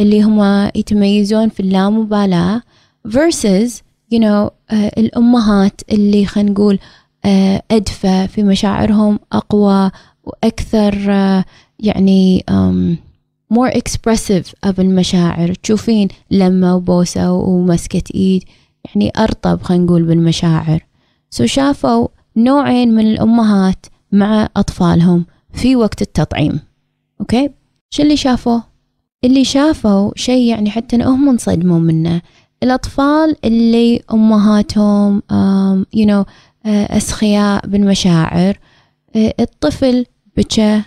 اللي 0.00 0.22
هم 0.22 0.70
يتميزون 0.74 1.48
في 1.48 1.60
اللامبالاة 1.60 2.62
versus 3.08 3.70
you 4.14 4.18
know 4.18 4.48
uh, 4.48 4.74
الأمهات 4.98 5.80
اللي 5.92 6.26
خلينا 6.26 6.50
نقول 6.50 6.78
أدفى 7.70 8.28
في 8.28 8.42
مشاعرهم 8.42 9.18
أقوى 9.32 9.90
وأكثر 10.24 10.92
uh, 10.92 11.44
يعني 11.78 12.44
more 13.54 13.70
expressive 13.70 14.46
of 14.66 14.78
المشاعر. 14.78 15.54
تشوفين 15.54 16.08
لمة 16.30 16.74
وبوسة 16.74 17.32
ومسكة 17.32 18.02
إيد 18.14 18.44
يعني 18.84 19.12
أرطب 19.18 19.62
خلينا 19.62 19.84
نقول 19.84 20.02
بالمشاعر. 20.02 20.86
so 21.30 21.46
شافوا 21.46 22.08
نوعين 22.36 22.94
من 22.94 23.06
الأمهات 23.06 23.86
مع 24.12 24.48
أطفالهم 24.56 25.26
في 25.52 25.76
وقت 25.76 26.02
التطعيم. 26.02 26.60
okay؟ 27.20 27.50
شو 27.90 28.02
اللي 28.02 28.16
شافوه؟ 28.16 28.62
اللي 29.24 29.44
شافوا 29.44 30.10
شيء 30.16 30.42
يعني 30.48 30.70
حتى 30.70 30.96
هم 30.96 31.28
انصدموا 31.28 31.78
منه. 31.78 32.22
الأطفال 32.62 33.36
اللي 33.44 34.02
أمهاتهم 34.12 35.22
um, 35.32 35.84
you 36.00 36.06
know, 36.06 36.24
أسخياء 36.66 37.66
بالمشاعر 37.66 38.54
uh, 38.54 39.18
الطفل 39.40 40.06
بكى 40.36 40.82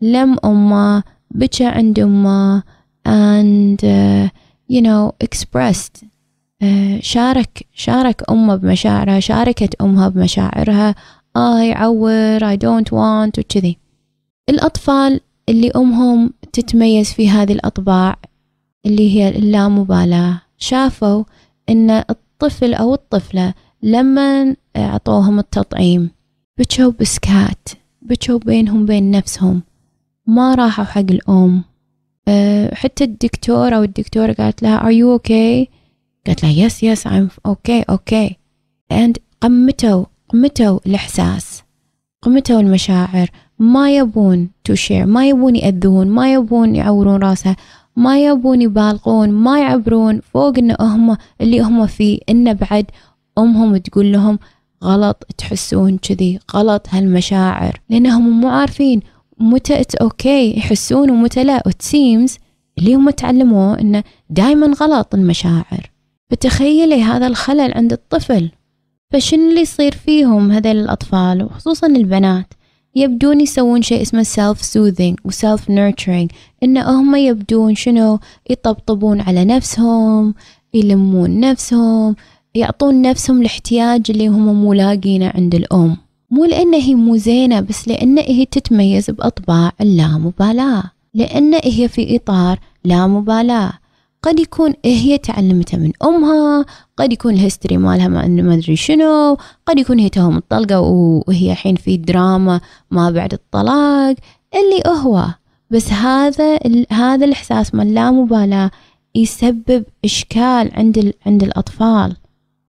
لم 0.00 0.36
أمه 0.44 1.02
بكى 1.30 1.66
عند 1.66 1.98
أمه 2.00 2.62
and 3.08 3.80
uh, 3.82 4.28
you 4.68 4.80
know 4.82 5.12
expressed. 5.24 6.04
آه، 6.62 7.00
شارك 7.00 7.66
شارك 7.74 8.30
أمه 8.30 8.56
بمشاعرها 8.56 9.20
شاركت 9.20 9.74
أمها 9.80 10.08
بمشاعرها. 10.08 10.94
آه 11.36 11.60
يعور 11.60 12.54
I 12.54 12.58
don't 12.58 12.90
want 12.92 13.38
وكذي. 13.38 13.78
الأطفال 14.48 15.20
اللي 15.48 15.70
أمهم 15.76 16.32
تتميز 16.52 17.12
في 17.12 17.30
هذه 17.30 17.52
الأطباع 17.52 18.16
اللي 18.86 19.14
هي 19.14 19.28
اللامبالاة 19.28 20.40
شافوا 20.58 21.24
إن 21.68 21.90
الطفل 21.90 22.74
أو 22.74 22.94
الطفلة 22.94 23.54
لما 23.82 24.56
أعطوهم 24.76 25.38
التطعيم 25.38 26.10
بكوا 26.58 26.92
بسكات 27.00 27.68
بكوا 28.02 28.38
بينهم 28.38 28.86
بين 28.86 29.10
نفسهم. 29.10 29.62
ما 30.26 30.54
راحوا 30.54 30.84
حق 30.84 30.98
الأم. 31.10 31.64
آه، 32.28 32.74
حتى 32.74 33.04
الدكتورة 33.04 33.76
قالت 34.38 34.62
لها 34.62 34.80
are 34.80 34.94
you 34.94 35.20
okay? 35.20 35.68
قالت 36.26 36.42
له 36.42 36.48
yes 36.48 36.82
yes 36.82 37.08
I'm 37.08 37.30
okay 37.46 37.82
okay 37.82 38.36
and 38.92 39.12
قمتوا 39.40 40.04
قمتوا 40.28 40.78
الإحساس 40.86 41.62
قمتوا 42.22 42.60
المشاعر. 42.60 43.30
ما 43.58 43.96
يبون 43.96 44.48
to 44.64 44.74
share 44.74 45.06
ما 45.06 45.28
يبون 45.28 45.56
يأذون 45.56 46.08
ما 46.08 46.32
يبون 46.32 46.76
يعورون 46.76 47.22
راسها 47.22 47.56
ما 47.96 48.24
يبون 48.24 48.62
يبالغون 48.62 49.30
ما 49.30 49.60
يعبرون 49.60 50.20
فوق 50.20 50.58
إن 50.58 50.76
هم 50.80 51.16
اللي 51.40 51.60
هم 51.60 51.86
فيه 51.86 52.18
ان 52.28 52.54
بعد. 52.54 52.86
أمهم 53.38 53.76
تقول 53.76 54.12
لهم 54.12 54.38
غلط 54.84 55.26
تحسون 55.38 55.98
كذي 55.98 56.38
غلط 56.54 56.86
هالمشاعر. 56.90 57.80
لأنهم 57.90 58.40
مو 58.40 58.48
عارفين 58.48 59.00
متى 59.38 59.80
it's 59.80 59.94
okay 59.94 60.58
يحسون 60.58 61.10
ومتى 61.10 61.44
لا. 61.44 61.62
Seems 61.68 62.38
اللي 62.78 62.94
هم 62.94 63.10
تعلموه 63.10 63.80
انه 63.80 64.04
دائما 64.30 64.66
غلط 64.66 65.14
المشاعر. 65.14 65.90
فتخيلي 66.30 67.02
هذا 67.02 67.26
الخلل 67.26 67.72
عند 67.74 67.92
الطفل. 67.92 68.50
فشنو 69.12 69.50
اللي 69.50 69.60
يصير 69.60 69.92
فيهم 69.92 70.52
هذيل 70.52 70.76
الأطفال؟ 70.76 71.42
وخصوصا 71.42 71.86
البنات. 71.86 72.54
يبدون 72.94 73.40
يسوون 73.40 73.82
شيء 73.82 74.02
اسمه 74.02 74.22
self 74.22 74.58
soothing 74.58 75.14
و 75.24 75.30
self 75.30 75.60
nurturing 75.60 76.34
إن 76.62 76.78
هم 76.78 77.14
يبدون 77.14 77.74
شنو؟ 77.74 78.18
يطبطبون 78.50 79.20
على 79.20 79.44
نفسهم 79.44 80.34
يلمون 80.74 81.40
نفسهم 81.40 82.16
يعطون 82.54 83.02
نفسهم 83.02 83.40
الاحتياج 83.40 84.10
اللي 84.10 84.28
هم 84.28 84.54
مو 84.54 84.72
لاقينه 84.72 85.32
عند 85.34 85.54
الأم. 85.54 85.96
مو 86.30 86.44
لأن 86.44 86.74
هي 86.74 86.94
مو 86.94 87.16
زينة 87.16 87.60
بس 87.60 87.88
لأن 87.88 88.18
هي 88.18 88.44
تتميز 88.44 89.10
بأطباع 89.10 89.72
اللامبالاة. 89.80 90.82
لأن 91.14 91.54
هي 91.54 91.88
في 91.88 92.16
إطار 92.16 92.58
لا 92.84 93.06
مبالاة 93.06 93.72
قد 94.22 94.40
يكون 94.40 94.74
هي 94.84 95.18
تعلمتها 95.18 95.78
من 95.78 95.92
أمها 96.04 96.64
قد 96.96 97.12
يكون 97.12 97.34
الهيستوري 97.34 97.76
مالها 97.76 98.08
ما 98.08 98.54
أدري 98.54 98.76
شنو 98.76 99.36
قد 99.66 99.78
يكون 99.78 99.98
هي 99.98 100.08
توها 100.08 100.28
مطلقة 100.28 100.80
وهي 100.80 101.52
الحين 101.52 101.76
في 101.76 101.96
دراما 101.96 102.60
ما 102.90 103.10
بعد 103.10 103.32
الطلاق 103.32 104.16
اللي 104.54 105.00
هو. 105.02 105.26
بس 105.70 105.92
هذا 105.92 106.58
هذا 106.90 107.24
الإحساس 107.24 107.74
من 107.74 107.94
لا 107.94 108.10
مبالاة 108.10 108.70
يسبب 109.14 109.84
إشكال 110.04 110.70
عند 110.74 111.12
عند 111.26 111.42
الأطفال. 111.42 112.16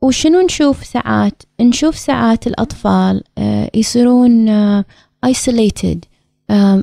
وشنو 0.02 0.40
نشوف 0.40 0.84
ساعات؟ 0.84 1.42
نشوف 1.60 1.98
ساعات 1.98 2.46
الأطفال 2.46 3.22
آه، 3.38 3.70
يصيرون 3.74 4.48
آه، 4.48 4.84
isolated 5.26 5.98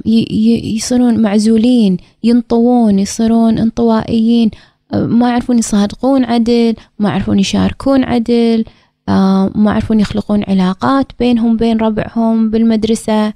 يصيرون 0.05 1.21
معزولين 1.21 1.97
ينطوون 2.23 2.99
يصيرون 2.99 3.57
انطوائيين 3.57 4.51
ما 4.93 5.29
يعرفون 5.29 5.57
يصادقون 5.59 6.25
عدل 6.25 6.75
ما 6.99 7.09
يعرفون 7.09 7.39
يشاركون 7.39 8.03
عدل 8.03 8.65
ما 9.07 9.71
يعرفون 9.71 9.99
يخلقون 9.99 10.43
علاقات 10.47 11.11
بينهم 11.19 11.57
بين 11.57 11.77
ربعهم 11.77 12.49
بالمدرسة 12.49 13.33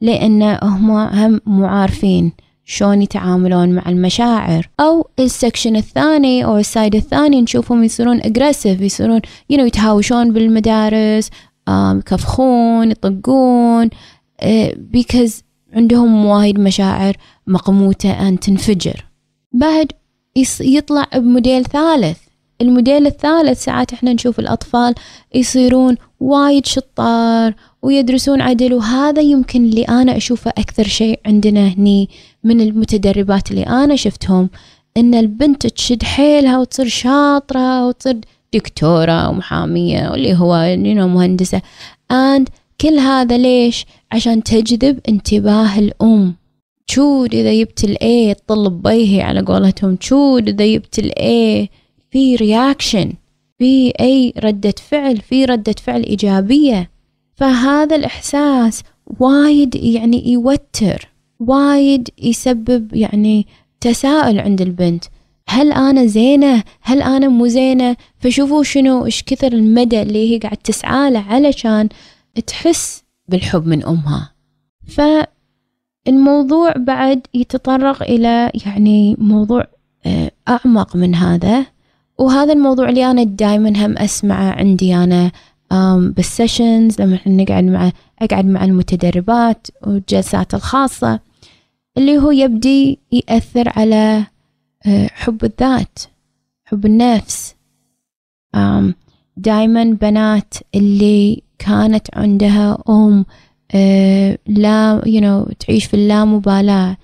لأن 0.00 0.42
هم 0.62 0.90
هم 0.90 1.40
مو 1.46 1.66
عارفين. 1.66 2.32
شلون 2.64 3.02
يتعاملون 3.02 3.72
مع 3.72 3.82
المشاعر. 3.88 4.68
أو 4.80 5.08
ال 5.18 5.25
section 5.25 5.76
الثاني 5.76 6.44
أو 6.44 6.58
ال 6.58 6.65
side 6.65 6.94
الثاني 6.94 7.42
نشوفهم 7.42 7.84
يصيرون 7.84 8.20
aggressive 8.20 8.80
يصيرون 8.80 9.20
you 9.52 9.56
know, 9.56 9.60
يتهاوشون 9.60 10.32
بالمدارس 10.32 11.30
يكفخون 11.68 12.90
يطقون 12.90 13.90
because 14.96 15.32
عندهم 15.72 16.24
وايد 16.24 16.60
مشاعر 16.60 17.16
مقموتة 17.46 18.28
أن 18.28 18.40
تنفجر. 18.40 19.06
بعد 19.52 19.92
يطلع 20.60 21.06
بموديل 21.14 21.64
ثالث. 21.64 22.18
الموديل 22.60 23.06
الثالث 23.06 23.64
ساعات 23.64 23.92
إحنا 23.92 24.12
نشوف 24.12 24.38
الأطفال 24.38 24.94
يصيرون 25.34 25.96
وايد 26.20 26.66
شطار 26.66 27.54
ويدرسون 27.82 28.40
عدل 28.40 28.74
وهذا 28.74 29.22
يمكن 29.22 29.64
اللي 29.64 29.82
أنا 29.82 30.16
أشوفه 30.16 30.50
أكثر 30.50 30.84
شيء 30.84 31.20
عندنا 31.26 31.68
هني 31.68 32.08
من 32.44 32.60
المتدربات 32.60 33.50
اللي 33.50 33.62
أنا 33.62 33.96
شفتهم 33.96 34.50
إن 34.96 35.14
البنت 35.14 35.66
تشد 35.66 36.02
حيلها 36.02 36.58
وتصير 36.58 36.88
شاطرة 36.88 37.86
وتصير 37.86 38.16
دكتورة 38.54 39.28
ومحامية 39.28 40.10
واللي 40.10 40.34
هو 40.34 40.76
مهندسة. 41.06 41.62
And 42.12 42.44
كل 42.80 42.98
هذا 42.98 43.38
ليش؟ 43.38 43.86
عشان 44.12 44.42
تجذب 44.42 45.00
انتباه 45.08 45.78
الأم. 45.78 46.34
تشود 46.86 47.34
إذا 47.34 47.54
جبت 47.54 47.84
ال 47.84 48.09
A 48.09 48.34
تطل 48.34 48.70
بيهي 48.70 49.22
على 49.22 49.40
قولتهم. 49.40 49.96
تشود 49.96 50.48
إذا 50.48 50.66
جبت 50.66 50.98
ال 50.98 51.33
A 51.33 51.68
في 52.10 52.36
reaction 52.36 53.12
في 53.58 53.92
أي 54.00 54.32
ردة 54.38 54.74
فعل 54.88 55.16
في 55.16 55.44
ردة 55.44 55.74
فعل 55.82 56.02
إيجابية. 56.02 56.90
فهذا 57.34 57.96
الإحساس 57.96 58.82
وايد 59.20 59.74
يعني 59.74 60.32
يوتر. 60.32 61.11
وايد 61.48 62.08
يسبب 62.18 62.94
يعني 62.94 63.46
تساؤل 63.80 64.40
عند 64.40 64.60
البنت. 64.60 65.04
هل 65.48 65.72
أنا 65.72 66.06
زينة؟ 66.06 66.62
هل 66.80 67.02
أنا 67.02 67.28
مو 67.28 67.46
زينة؟ 67.46 67.96
فشوفوا 68.18 68.62
شنو 68.62 69.06
إيش 69.06 69.22
كثر 69.22 69.52
المدى 69.52 70.02
اللي 70.02 70.34
هي 70.34 70.38
قاعد 70.38 70.56
تسعى 70.56 71.10
له 71.10 71.20
علشان 71.20 71.88
تحس 72.46 73.02
بالحب 73.28 73.66
من 73.66 73.84
أمها. 73.84 74.32
فالموضوع 76.06 76.72
بعد 76.72 77.26
يتطرق 77.34 78.02
إلى 78.02 78.50
يعني 78.66 79.16
موضوع 79.18 79.66
آه، 80.06 80.30
أعمق 80.48 80.96
من 80.96 81.14
هذا. 81.14 81.66
وهذا 82.18 82.52
الموضوع 82.52 82.88
اللي 82.88 83.10
أنا 83.10 83.22
دايما 83.22 83.86
هم 83.86 83.98
أسمعه 83.98 84.50
عندي 84.52 84.94
أنا 84.94 85.30
بالسيشنز 85.96 87.00
لما 87.00 87.18
نقعد 87.26 87.64
مع 87.64 87.92
أقعد 88.22 88.46
مع 88.46 88.64
المتدربات 88.64 89.66
والجلسات 89.86 90.54
الخاصة. 90.54 91.20
اللي 91.98 92.18
هو 92.18 92.30
يبدي 92.30 92.98
يأثر 93.12 93.72
على 93.78 94.26
آه، 94.86 95.06
حب 95.06 95.44
الذات 95.44 95.98
حب 96.64 96.86
النفس. 96.86 97.54
دايما 99.36 99.84
بنات 99.84 100.54
اللي 100.74 101.42
كانت 101.58 102.06
عندها 102.14 102.78
أم 102.88 103.24
آه، 103.74 104.38
لا 104.46 105.02
you 105.06 105.20
know, 105.20 105.54
تعيش 105.58 105.84
في 105.84 105.94
اللامبالاة 105.94 106.96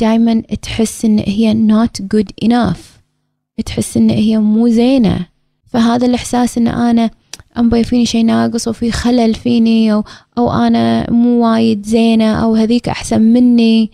دايما 0.00 0.40
تحس 0.40 1.04
إن 1.04 1.18
هي 1.18 1.54
not 1.68 2.02
good 2.14 2.48
enough. 2.48 2.80
تحس 3.66 3.96
إن 3.96 4.10
هي 4.10 4.38
مو 4.38 4.68
زينة. 4.68 5.26
فهذا 5.64 6.06
الإحساس 6.06 6.58
إن 6.58 6.68
أنا 6.68 7.10
أم 7.58 7.82
فيني 7.82 8.06
شيء 8.06 8.24
ناقص 8.24 8.68
وفي 8.68 8.90
خلل 8.90 9.34
فيني 9.34 9.92
أو, 9.92 10.04
أو 10.38 10.52
أنا 10.52 11.10
مو 11.10 11.46
وايد 11.46 11.86
زينة 11.86 12.44
أو 12.44 12.54
هذيك 12.54 12.88
أحسن 12.88 13.22
مني. 13.22 13.90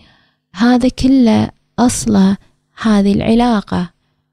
هذا 0.57 0.89
كله 0.89 1.49
أصله 1.79 2.37
هذه 2.81 3.13
العلاقة 3.13 3.89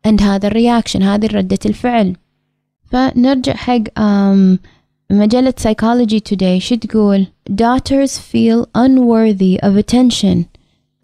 عند 0.07 0.23
هذا 0.23 0.47
الرياكشن 0.47 1.03
هذه 1.03 1.27
ردة 1.27 1.59
الفعل. 1.67 2.17
فنرجع 2.85 3.55
حق 3.55 4.01
مجلة 5.11 5.55
Psychology 5.61 6.21
Today. 6.21 6.59
شو 6.59 6.75
تقول؟ 6.75 7.27
Daughters 7.51 8.19
feel 8.19 8.69
unworthy 8.75 9.59
of 9.63 9.77
attention 9.77 10.47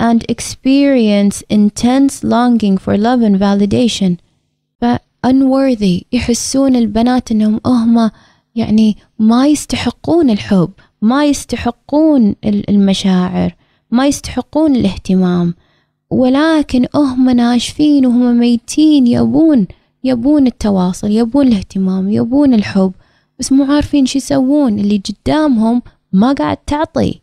and 0.01 0.25
experience 0.29 1.43
intense 1.51 2.25
longing 2.25 2.79
for 2.79 2.97
love 2.97 3.23
and 3.23 3.37
validation. 3.39 4.17
ف 4.81 4.85
unworthy 5.27 6.05
يحسون 6.13 6.77
البنات 6.77 7.33
إنهم 7.33 7.61
هم 7.67 8.11
يعني 8.55 8.97
ما 9.19 9.47
يستحقون 9.47 10.31
الحب 10.31 10.71
ما 11.03 11.25
يستحقون 11.25 12.37
المشاعر. 12.45 13.60
ما 13.91 14.07
يستحقون 14.07 14.77
الاهتمام. 14.77 15.55
ولكن 16.11 16.87
هم 16.95 17.31
ناشفين 17.31 18.07
وهم 18.07 18.39
ميتين 18.39 19.07
يبون 19.07 19.67
يبون 20.05 20.47
التواصل 20.47 21.11
يبون 21.11 21.47
الاهتمام 21.49 22.11
يبون 22.11 22.55
الحب. 22.55 22.93
بس 23.39 23.53
مو 23.53 23.65
عارفين 23.65 24.07
شو 24.07 24.19
يسوون. 24.19 24.79
اللي 24.79 25.03
قدامهم 25.09 25.83
ما 26.13 26.33
قاعد 26.33 26.57
تعطي. 26.57 27.21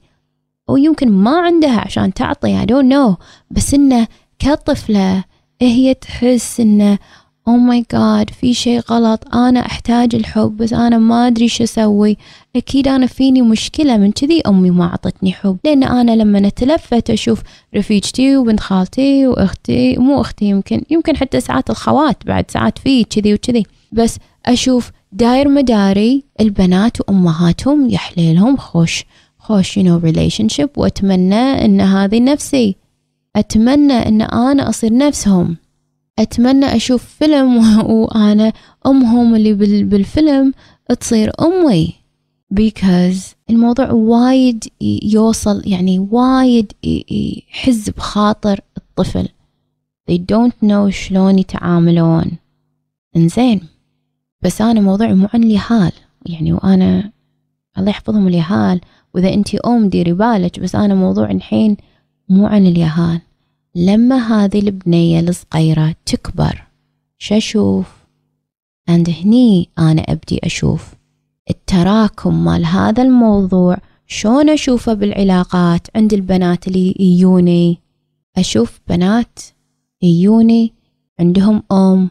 أو 0.69 0.77
يمكن 0.77 1.09
ما 1.09 1.39
عندها 1.39 1.79
عشان 1.79 2.13
تعطي 2.13 2.65
I 2.65 2.65
don't 2.65 2.93
know. 2.93 3.23
بس 3.51 3.73
إنه 3.73 4.07
كطفلة 4.39 5.23
هي 5.61 5.93
تحس 5.93 6.59
إنه 6.59 6.99
oh 7.47 7.57
my 7.57 7.85
God 7.93 8.29
في 8.29 8.53
شيء 8.53 8.79
غلط. 8.79 9.35
أنا 9.35 9.59
أحتاج 9.59 10.15
الحب 10.15 10.57
بس 10.57 10.73
أنا 10.73 10.97
ما 10.97 11.27
أدري 11.27 11.47
شو 11.47 11.63
أسوي. 11.63 12.17
أكيد 12.55 12.87
أنا 12.87 13.05
فيني 13.05 13.41
مشكلة. 13.41 13.97
من 13.97 14.11
كذي 14.11 14.41
أمي 14.47 14.69
ما 14.69 14.85
أعطتني 14.85 15.33
حب. 15.33 15.57
لأن 15.63 15.83
أنا 15.83 16.11
لما 16.11 16.39
نتلفت 16.39 17.09
أشوف 17.09 17.41
رفيجتي 17.75 18.37
وبنت 18.37 18.59
خالتي 18.59 19.27
وأختي 19.27 19.97
مو 19.97 20.21
أختي 20.21 20.45
يمكن 20.45 20.81
يمكن 20.89 21.17
حتى 21.17 21.41
ساعات 21.41 21.69
الخوات 21.69 22.17
بعد 22.25 22.51
ساعات 22.51 22.77
في 22.77 23.03
كذي 23.03 23.33
وكذي. 23.33 23.65
بس 23.91 24.17
أشوف 24.45 24.91
داير 25.11 25.47
مداري 25.47 26.23
البنات 26.41 27.01
وأمهاتهم 27.01 27.89
يحليلهم 27.89 28.57
خوش. 28.57 29.03
خوش 29.39 29.77
you 29.77 29.97
relation 29.97 30.47
وأتمنى 30.77 31.65
إن 31.65 31.81
هذه 31.81 32.19
نفسي. 32.19 32.75
أتمنى 33.35 33.93
إن 33.93 34.21
أنا 34.21 34.69
أصير 34.69 34.97
نفسهم. 34.97 35.57
أتمنى 36.19 36.65
أشوف 36.65 37.05
فيلم 37.05 37.57
وأنا 37.91 38.53
أمهم 38.85 39.35
اللي 39.35 39.53
بالفيلم. 39.83 40.53
تصير 40.99 41.31
أمي 41.41 41.93
because 42.53 43.35
الموضوع 43.49 43.91
وايد 43.91 44.63
يوصل 45.03 45.61
يعني 45.65 45.99
وايد 45.99 46.71
يحز 46.83 47.89
بخاطر 47.89 48.59
الطفل. 48.77 49.27
They 50.11 50.17
don't 50.17 50.67
know 50.69 50.89
شلون 50.89 51.39
يتعاملون. 51.39 52.31
إنزين. 53.15 53.61
بس 54.41 54.61
أنا 54.61 54.81
موضوعي 54.81 55.13
مو 55.13 55.27
عن 55.33 55.43
اليهال. 55.43 55.91
يعني 56.25 56.53
وأنا 56.53 57.11
الله 57.77 57.89
يحفظهم 57.89 58.27
اليهال. 58.27 58.81
وإذا 59.13 59.33
أنتي 59.33 59.57
أم 59.57 59.89
ديري 59.89 60.13
بالك 60.13 60.59
بس 60.59 60.75
أنا 60.75 60.95
موضوع 60.95 61.31
الحين 61.31 61.77
مو 62.29 62.47
عن 62.47 62.67
اليهال. 62.67 63.21
لما 63.77 64.15
هذه 64.15 64.59
البنية 64.59 65.19
الصغيرة 65.19 65.95
تكبر. 66.05 66.63
شاشوف. 67.17 67.85
عند 68.89 69.09
هني 69.09 69.69
أنا 69.79 70.01
أبدي 70.01 70.39
أشوف 70.43 70.93
التراكم 71.49 72.45
مال 72.45 72.65
هذا 72.65 73.03
الموضوع. 73.03 73.77
شلون 74.07 74.49
أشوفه 74.49 74.93
بالعلاقات 74.93 75.87
عند 75.95 76.13
البنات 76.13 76.67
اللي 76.67 76.95
يجوني؟ 76.99 77.77
أشوف 78.37 78.79
بنات 78.87 79.39
يجوني 80.01 80.73
عندهم 81.19 81.63
أم 81.71 82.09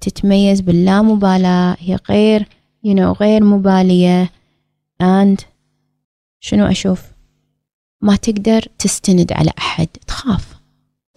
تتميز 0.00 0.60
باللامبالاة 0.60 1.76
هي 1.80 1.98
غير 2.10 2.48
you 2.86 2.94
know, 2.94 3.20
غير 3.20 3.44
مبالية. 3.44 4.30
And 5.02 5.42
شنو 6.40 6.66
أشوف؟ 6.66 7.02
ما 8.00 8.16
تقدر 8.16 8.66
تستند 8.78 9.32
على 9.32 9.50
أحد 9.58 9.88
تخاف. 10.06 10.51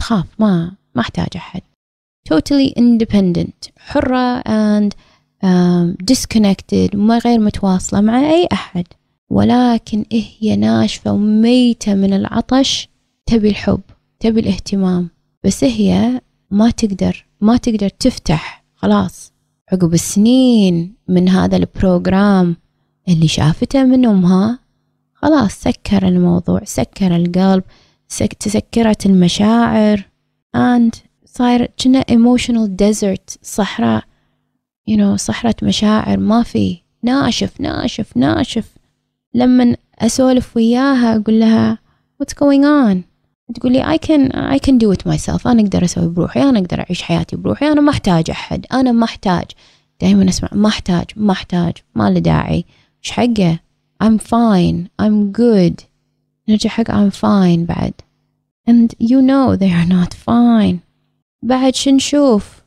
تخاف 0.06 0.26
ما 0.39 0.72
ما 0.96 1.02
أحتاج 1.02 1.28
أحد. 1.36 1.62
Totally 2.30 2.74
independent 2.80 3.70
حرة 3.78 4.41
and 4.41 4.94
um, 5.44 5.96
disconnected 6.12 6.96
ما 6.96 7.18
غير 7.18 7.39
متواصلة 7.39 8.02
مع 8.02 8.20
أي 8.20 8.48
أحد. 8.54 8.84
ولكن 9.30 10.06
إيه 10.12 10.26
هي 10.39 10.56
ناشفة 10.56 11.12
وميتة 11.12 11.94
من 11.94 12.13
العطش 12.13 12.89
تبي 13.26 13.50
الحب 13.50 13.82
تبي 14.20 14.39
الاهتمام. 14.39 15.10
بس 15.44 15.63
هي 15.63 16.22
ما 16.52 16.70
تقدر 16.72 17.26
ما 17.41 17.58
تقدر 17.58 17.89
تفتح 17.89 18.63
خلاص 18.76 19.34
عقب 19.72 19.94
السنين 19.94 20.96
من 21.08 21.30
هذا 21.30 21.58
البروجرام 21.58 22.56
اللي 23.08 23.28
شافته 23.28 23.84
من 23.84 24.06
أمها 24.06 24.60
خلاص 25.13 25.52
سكر 25.52 26.08
الموضوع 26.08 26.62
سكر 26.63 27.15
القلب. 27.15 27.63
تسكرت 28.39 29.06
المشاعر 29.06 30.06
and 30.58 30.91
صاير 31.26 31.72
كنا 31.84 32.02
emotional 32.02 32.70
desert 32.82 33.38
صحراء 33.41 34.04
you 34.89 34.94
know 34.98 35.15
صحراء 35.15 35.56
مشاعر 35.63 36.18
ما 36.18 36.44
في 36.44 36.78
ناشف 37.04 37.62
ناشف 37.62 38.18
ناشف. 38.18 38.70
لما 39.34 39.76
أسولف 40.00 40.58
وياها 40.58 41.15
أقول 41.15 41.39
لها 41.39 41.80
what's 42.24 42.34
going 42.34 42.63
on? 42.63 42.98
تقول 43.54 43.72
لي 43.72 43.84
I 43.84 43.98
can 43.98 44.32
I 44.32 44.60
can 44.68 44.74
do 44.74 44.98
it 44.98 45.12
myself. 45.12 45.48
أنا 45.48 45.62
أقدر 45.62 45.84
أسوي 45.84 46.08
بروحي. 46.08 46.41
أنا 46.44 46.60
أقدر 46.60 46.80
أعيش 46.80 47.02
حياتي 47.02 47.36
بروحي. 47.36 47.72
أنا 47.72 47.82
ما 47.82 47.91
أحتاج 47.91 48.30
أحد. 48.30 48.65
أنا 48.74 48.91
ما 48.91 49.04
أحتاج. 49.04 49.46
دائما 50.02 50.30
أسمع 50.30 50.50
ما 50.52 50.68
أحتاج 50.68 51.06
ما 51.15 51.32
أحتاج 51.32 51.74
ما 51.96 52.10
له 52.10 52.20
داعي. 52.20 52.65
إيش 53.04 53.12
حقه؟ 53.12 53.60
I'm 54.04 54.18
fine. 54.18 54.89
I'm 55.02 55.32
good. 55.32 55.84
نرجع 56.49 56.69
حق 56.69 56.91
I'm 56.91 57.12
fine 57.12 57.65
بعد. 57.65 57.93
And 58.69 58.95
you 58.99 59.21
know 59.21 59.55
they 59.55 59.71
are 59.71 59.89
not 59.89 60.13
fine. 60.13 60.79
بعد 61.43 61.75
شو 61.75 61.91
نشوف؟ 61.91 62.62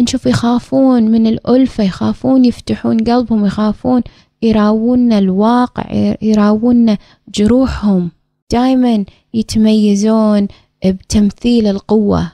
نشوف 0.00 0.26
يخافون 0.26 1.02
من 1.02 1.26
الألفة 1.26 1.84
يخافون 1.84 2.44
يفتحون 2.44 2.98
قلبهم 2.98 3.46
يخافون 3.46 4.02
يراونا 4.42 5.18
الواقع 5.18 6.14
يراونا 6.22 6.98
جروحهم. 7.28 8.10
دائما 8.52 9.04
يتميزون 9.34 10.48
بتمثيل 10.86 11.66
القوة. 11.66 12.32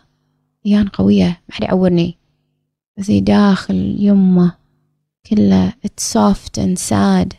يان 0.64 0.88
قوية 0.88 1.40
ما 1.48 1.54
حد 1.54 1.62
يعورني. 1.62 2.18
زي 2.98 3.20
داخل 3.20 3.96
يمه 3.98 4.52
كله 5.26 5.70
it's 5.70 6.02
soft 6.02 6.58
and 6.58 6.78
sad. 6.78 7.34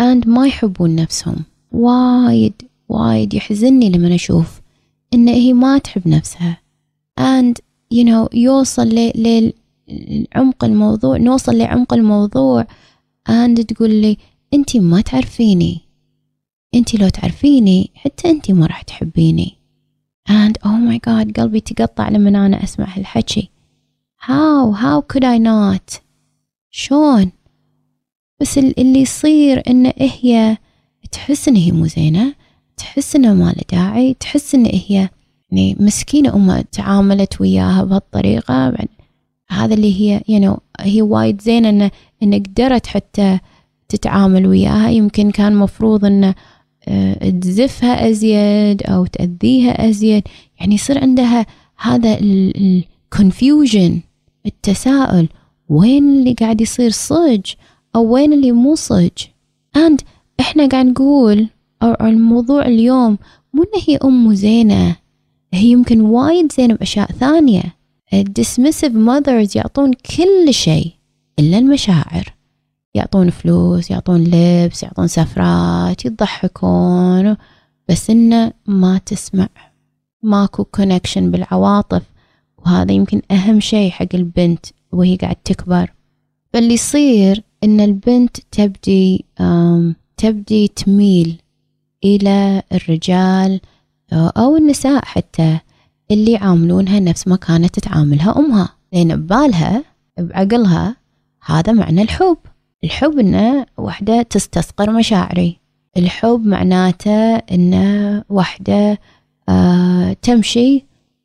And 0.00 0.26
ما 0.26 0.46
يحبون 0.46 0.96
نفسهم. 0.96 1.44
وايد 1.72 2.62
وايد 2.88 3.34
يحزني 3.34 3.90
لما 3.90 4.14
أشوف 4.14 4.60
إن 5.14 5.28
هي 5.28 5.52
ما 5.52 5.78
تحب 5.78 6.08
نفسها. 6.08 6.62
And 7.20 7.54
you 7.94 8.04
know 8.04 8.28
يوصل 8.34 9.12
لعمق 9.14 10.64
الموضوع 10.64 11.16
نوصل 11.16 11.58
لعمق 11.58 11.94
الموضوع 11.94 12.66
and 13.28 13.64
تقول 13.66 13.90
لي 13.90 14.16
أنت 14.54 14.76
ما 14.76 15.00
تعرفيني. 15.00 15.80
أنت 16.74 16.94
لو 16.94 17.08
تعرفيني 17.08 17.90
حتى 17.94 18.30
أنت 18.30 18.50
ما 18.50 18.66
راح 18.66 18.82
تحبيني. 18.82 19.54
And 20.28 20.52
oh 20.64 20.78
my 20.90 20.98
god 21.08 21.40
قلبي 21.40 21.60
تقطع 21.60 22.08
لما 22.08 22.46
أنا 22.46 22.64
أسمع 22.64 22.96
هالحكي. 22.96 23.50
How 24.20 24.72
how 24.72 25.00
could 25.00 25.24
I 25.24 25.38
not? 25.38 26.00
شلون؟ 26.70 27.32
بس 28.40 28.58
اللي 28.58 29.00
يصير 29.00 29.62
إن 29.68 29.92
هي 29.96 30.58
تحس 31.12 31.48
إن 31.48 31.56
هي 31.56 31.72
مو 31.72 31.86
زينة 31.86 32.34
تحس 32.76 33.16
إنه 33.16 33.34
ما 33.34 33.44
له 33.44 33.62
داعي 33.72 34.14
تحس 34.20 34.54
إن 34.54 34.66
هي 34.66 35.08
يعني 35.50 35.76
مسكينة 35.80 36.34
أمها 36.34 36.64
تعاملت 36.72 37.40
وياها 37.40 37.84
بهالطريقة. 37.84 38.70
بعد 38.70 38.88
هذا 39.50 39.74
اللي 39.74 40.00
هي 40.00 40.22
يعني 40.28 40.56
هي 40.80 41.02
وايد 41.02 41.40
زينة 41.40 41.68
إن 41.68 41.90
إن 42.22 42.34
قدرت 42.34 42.86
حتى 42.86 43.38
تتعامل 43.88 44.46
وياها. 44.46 44.90
يمكن 44.90 45.30
كان 45.30 45.56
مفروض 45.56 46.04
إنه 46.04 46.34
آه، 46.88 47.30
تزفها 47.30 48.10
أزيد 48.10 48.82
أو 48.82 49.06
تأذيها 49.06 49.88
أزيد. 49.88 50.22
يعني 50.60 50.74
يصير 50.74 50.98
عندها 50.98 51.46
هذا 51.78 52.18
الكونفيوجن 52.20 54.00
التساؤل 54.46 55.28
وين 55.68 56.10
اللي 56.10 56.32
قاعد 56.32 56.60
يصير 56.60 56.90
صج 56.90 57.52
أو 57.96 58.14
وين 58.14 58.32
اللي 58.32 58.52
مو 58.52 58.74
صج 58.74 59.18
and 59.76 59.98
إحنا 60.40 60.66
قاعد 60.66 60.86
نقول 60.86 61.48
أو 61.82 62.06
الموضوع 62.06 62.66
اليوم 62.66 63.18
مو 63.52 63.62
إن 63.62 63.80
هي 63.88 63.96
أم 63.96 64.34
زينة 64.34 64.96
هي 65.54 65.66
يمكن 65.66 66.00
وايد 66.00 66.52
زينة 66.52 66.74
بأشياء 66.74 67.12
ثانية. 67.12 67.78
Dismissive 68.14 68.92
mothers 68.92 69.56
يعطون 69.56 69.92
كل 69.92 70.54
شيء 70.54 70.92
إلا 71.38 71.58
المشاعر. 71.58 72.34
يعطون 72.94 73.30
فلوس 73.30 73.90
يعطون 73.90 74.24
لبس 74.24 74.82
يعطون 74.82 75.06
سفرات 75.06 76.04
يضحكون 76.04 77.36
بس 77.88 78.10
إنه 78.10 78.52
ما 78.66 78.98
تسمع. 78.98 79.48
ماكو 80.22 80.64
كونكشن 80.64 81.30
بالعواطف. 81.30 82.02
وهذا 82.58 82.92
يمكن 82.92 83.22
أهم 83.30 83.60
شيء 83.60 83.90
حق 83.90 84.14
البنت 84.14 84.66
وهي 84.92 85.16
قاعد 85.16 85.36
تكبر. 85.36 85.92
فاللي 86.52 86.74
يصير 86.74 87.42
إن 87.64 87.80
البنت 87.80 88.36
تبدي 88.50 89.24
تبدي 90.18 90.68
تميل 90.68 91.40
إلى 92.04 92.62
الرجال 92.72 93.60
أو 94.12 94.56
النساء 94.56 95.04
حتى 95.04 95.58
اللي 96.10 96.32
يعاملونها 96.32 97.00
نفس 97.00 97.28
ما 97.28 97.36
كانت 97.36 97.78
تعاملها 97.78 98.38
أمها. 98.38 98.68
لأن 98.92 99.16
ببالها 99.16 99.84
بعقلها 100.18 100.96
هذا 101.46 101.72
معنى 101.72 102.02
الحب. 102.02 102.36
الحب 102.84 103.18
إنه 103.18 103.66
وحدة 103.78 104.22
تستصغر 104.22 104.90
مشاعري. 104.90 105.58
الحب 105.96 106.46
معناته 106.46 107.36
إنه 107.36 108.24
وحدة 108.28 108.98
آه 109.48 110.16
تمشي 110.22 110.84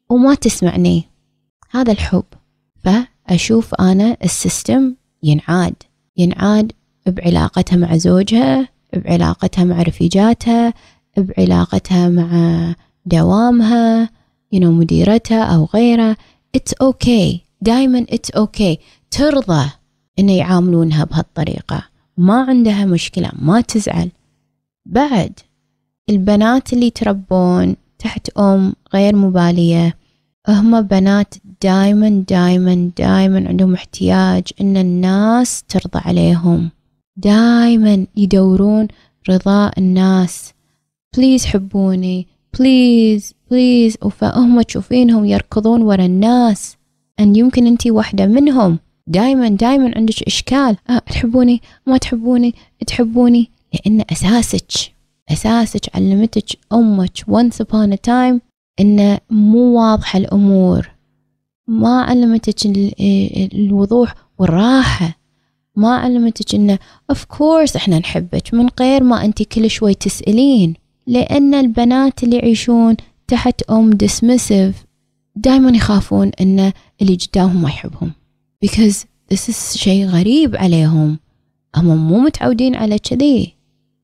وما 0.10 0.36
تسمعني. 0.36 1.04
هذا 1.72 1.92
الحب. 1.92 2.26
فأشوف 2.84 3.76
أنا 3.76 4.18
السيستم 4.24 4.96
ينعاد. 5.24 5.76
ينعاد 6.18 6.72
بعلاقتها 7.08 7.76
مع 7.78 7.98
زوجها 7.98 8.73
بعلاقتها 8.96 9.64
مع 9.64 9.82
رفيجاتها 9.82 10.74
بعلاقتها 11.18 12.10
مع 12.10 12.30
دوامها 13.06 14.10
you 14.56 14.60
know, 14.60 14.66
مديرتها 14.66 15.44
أو 15.44 15.68
غيره 15.74 16.18
it's 16.58 16.88
okay. 16.88 17.38
دايما 17.62 18.06
it's 18.12 18.40
okay. 18.40 18.78
ترضى 19.12 19.70
إنه 20.20 20.38
يعاملونها 20.38 21.04
بهالطريقة. 21.04 21.84
ما 22.18 22.42
عندها 22.42 22.86
مشكلة 22.86 23.32
ما 23.40 23.62
تزعل. 23.62 24.10
بعد 24.86 25.40
البنات 26.10 26.74
اللي 26.74 26.90
تربون 26.90 27.76
تحت 28.00 28.30
أم 28.30 28.74
غير 28.94 29.16
مبالية 29.16 29.98
هم 30.48 30.82
بنات 30.82 31.36
دايما 31.62 32.24
دايما 32.30 32.92
دايما 32.98 33.48
عندهم 33.48 33.74
احتياج 33.74 34.44
إن 34.62 34.78
الناس 34.78 35.64
ترضى 35.64 36.00
عليهم. 36.06 36.70
دايما 37.18 38.08
يدورون 38.16 38.88
رضاء 39.30 39.80
الناس. 39.80 40.54
please 41.18 41.46
حبوني. 41.46 42.28
please 42.60 43.34
please 43.52 43.98
وفهم 44.02 44.62
تشوفينهم 44.62 45.26
يركضون 45.26 45.82
ورا 45.82 46.06
الناس. 46.06 46.78
أن 47.20 47.36
يمكن 47.36 47.68
أنت 47.68 47.88
واحدة 47.88 48.26
منهم. 48.26 48.80
دايما 49.08 49.50
دايما 49.50 49.92
عندك 49.96 50.24
إشكال. 50.24 50.78
أه 50.90 51.00
تحبوني؟ 51.00 51.62
ما 51.88 51.98
تحبوني؟ 51.98 52.56
تحبوني؟ 52.88 53.50
لأن 53.74 54.04
أساسك 54.12 54.72
أساسك 55.32 55.96
علمتك 55.96 56.46
أمك 56.74 57.18
once 57.18 57.66
upon 57.66 57.94
a 57.94 57.98
time 58.08 58.40
إن 58.80 59.18
مو 59.30 59.80
واضحة 59.80 60.20
الأمور. 60.20 60.90
ما 61.68 62.02
علمتك 62.02 62.56
الوضوح 63.54 64.16
والراحة. 64.40 65.23
ما 65.76 65.96
علمتك 65.96 66.56
إنه 66.56 66.80
of 67.14 67.18
course 67.18 67.76
إحنا 67.76 68.00
نحبك 68.00 68.54
من 68.54 68.68
غير 68.80 69.04
ما 69.04 69.26
أنت 69.26 69.44
كل 69.44 69.70
شوي 69.70 69.94
تسألين 69.94 70.74
لأن 71.08 71.54
البنات 71.54 72.24
اللي 72.24 72.38
يعيشون 72.38 72.96
تحت 73.28 73.62
أم 73.64 73.92
dismissive 73.92 74.76
دائما 75.36 75.78
يخافون 75.78 76.32
إن 76.42 76.72
اللي 77.02 77.16
قدامهم 77.16 77.62
ما 77.62 77.70
يحبهم. 77.70 78.12
Because 78.66 79.06
this 79.34 79.50
is 79.50 79.78
شيء 79.78 80.06
غريب 80.06 80.56
عليهم. 80.56 81.20
هم 81.76 82.08
مو 82.08 82.20
متعودين 82.20 82.76
على 82.76 83.00
كذي. 83.00 83.54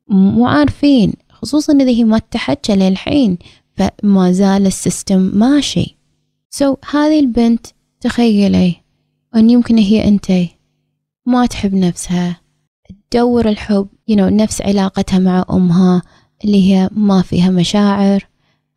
مو 0.08 0.48
عارفين 0.48 1.14
خصوصا 1.30 1.74
إذا 1.74 1.90
هي 1.90 2.04
ما 2.04 2.20
تحكى 2.20 2.76
للحين 2.76 3.38
فما 3.76 4.32
زال 4.32 4.66
ال 4.66 4.75
system 4.75 5.32
ماشي. 5.34 5.98
so, 6.50 6.96
هذه 6.96 7.20
البنت 7.20 7.68
تخيلي 8.02 8.76
أن 9.36 9.50
يمكن 9.50 9.78
هي 9.78 10.08
أنتي. 10.08 10.59
ما 11.30 11.46
تحب 11.46 11.76
نفسها. 11.76 12.42
تدور 13.12 13.50
الحب 13.50 13.88
you 14.12 14.16
know, 14.16 14.20
نفس 14.20 14.62
علاقتها 14.62 15.20
مع 15.20 15.46
أمها 15.52 16.02
اللي 16.46 16.74
هي 16.74 16.90
ما 16.92 17.22
فيها 17.22 17.50
مشاعر 17.50 18.28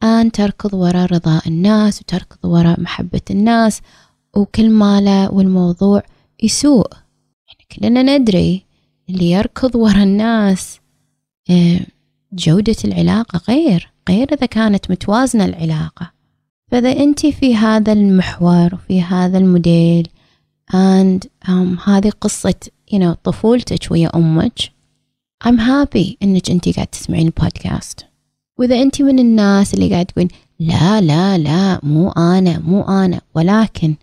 أن 0.03 0.33
تركض 0.33 0.75
وراء 0.75 1.07
رضاء 1.07 1.49
الناس 1.49 2.01
وتركض 2.01 2.45
وراء 2.45 2.81
محبة 2.81 3.21
الناس 3.31 3.81
وكل 4.37 4.71
ماله 4.71 5.33
والموضوع 5.33 6.03
يسوء. 6.43 6.87
يعني 7.49 7.93
كلنا 7.93 8.19
ندري 8.19 8.65
اللي 9.09 9.31
يركض 9.31 9.77
وراء 9.77 10.03
الناس 10.03 10.81
آه، 11.51 11.81
جودة 12.33 12.77
العلاقة 12.85 13.41
غير 13.49 13.93
غير 14.09 14.33
إذا 14.33 14.47
كانت 14.47 14.91
متوازنة 14.91 15.45
العلاقة. 15.45 16.13
فإذا 16.71 16.93
أنت 16.93 17.27
في 17.27 17.57
هذا 17.57 17.93
المحور 17.93 18.75
وفي 18.75 19.03
هذا 19.03 19.39
الموديل 19.39 20.09
and 20.71 21.27
um, 21.49 21.89
هذه 21.89 22.11
قصة 22.21 22.55
you 22.93 22.99
know, 22.99 23.13
طفولتك 23.25 23.91
ويا 23.91 24.17
أمك. 24.17 24.73
I'm 25.45 25.59
happy 25.59 26.17
إنك 26.23 26.51
أنت 26.51 26.69
قاعد 26.69 26.87
تسمعين 26.87 27.27
البودكاست. 27.27 28.07
وإذا 28.59 28.83
أنت 28.83 29.03
من 29.03 29.19
الناس 29.19 29.75
اللي 29.75 29.91
قاعد 29.91 30.07
تقول 30.07 30.29
لا 30.61 31.01
لا 31.01 31.39
لا 31.39 31.81
مو 31.83 32.11
أنا 32.11 32.59
مو 32.59 32.83
أنا. 32.83 33.21
ولكن 33.35 33.95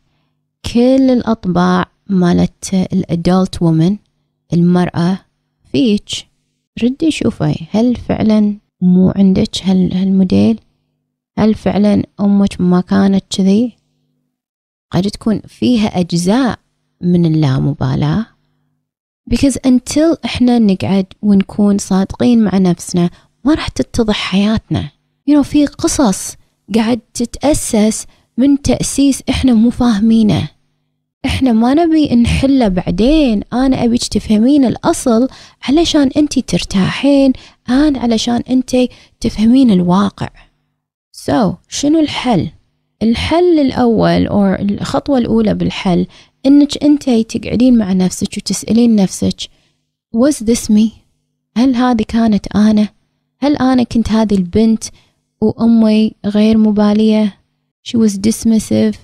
كل 0.74 1.10
الأطباع 1.12 1.86
مالت 2.10 2.74
الأدلت 2.74 3.62
وومن 3.62 3.98
المرأة 4.54 5.20
فيك. 5.72 6.10
ردي 6.84 7.12
شوفي 7.12 7.68
هل 7.72 7.96
فعلا 7.96 8.58
مو 8.82 9.14
عندك 9.16 9.64
هالموديل؟ 9.64 10.60
هل 11.38 11.56
فعلا 11.56 12.04
أمك 12.20 12.62
ما 12.62 12.82
كانت 12.82 13.24
كذي؟ 13.30 13.79
قد 14.92 15.04
تكون 15.04 15.42
فيها 15.48 16.00
أجزاء 16.00 16.60
من 17.02 17.26
اللامبالاة. 17.26 18.26
Because 19.32 19.58
until 19.68 20.18
إحنا 20.26 20.60
نقعد 20.60 21.06
ونكون 21.22 21.78
صادقين 21.78 22.44
مع 22.44 22.58
نفسنا 22.58 23.10
ما 23.46 23.54
راح 23.54 23.68
تتضح 23.68 24.16
حياتنا. 24.16 24.92
You 25.30 25.34
know 25.34 25.42
في 25.42 25.66
قصص 25.66 26.36
قاعد 26.76 27.00
تتأسس 27.14 28.06
من 28.38 28.62
تأسيس 28.62 29.24
إحنا 29.30 29.54
مو 29.54 29.70
فاهمينه. 29.70 30.50
إحنا 31.26 31.54
ما 31.54 31.74
نبي 31.74 32.16
نحله 32.16 32.68
بعدين 32.68 33.42
أنا 33.54 33.84
أبيك 33.84 34.08
تفهمين 34.08 34.66
الأصل 34.66 35.28
علشان 35.64 36.10
أنت 36.18 36.40
ترتاحين 36.40 37.34
أنا 37.70 38.00
علشان 38.00 38.42
أنت 38.50 38.76
تفهمين 39.20 39.72
الواقع. 39.72 40.30
So 41.28 41.56
شنو 41.68 42.00
الحل؟ 42.00 42.50
الحل 43.04 43.60
الأول 43.60 44.28
أو 44.28 44.46
الخطوة 44.46 45.18
الأولى 45.18 45.54
بالحل 45.54 46.06
إنك 46.46 46.84
أنت 46.84 47.10
تقعدين 47.10 47.78
مع 47.78 47.94
نفسك 47.94 48.38
وتسألين 48.38 48.96
نفسك 48.96 49.50
was 50.16 50.36
this 50.44 50.70
me? 50.70 50.90
هل 51.58 51.76
هذه 51.76 52.04
كانت 52.08 52.48
أنا? 52.56 52.90
هل 53.40 53.56
أنا 53.58 53.84
كنت 53.84 54.12
هذه 54.12 54.36
البنت 54.36 54.84
وأمي 55.42 56.12
غير 56.26 56.58
مبالية? 56.58 57.40
She 57.88 57.98
was 57.98 58.12
dismissive. 58.12 58.96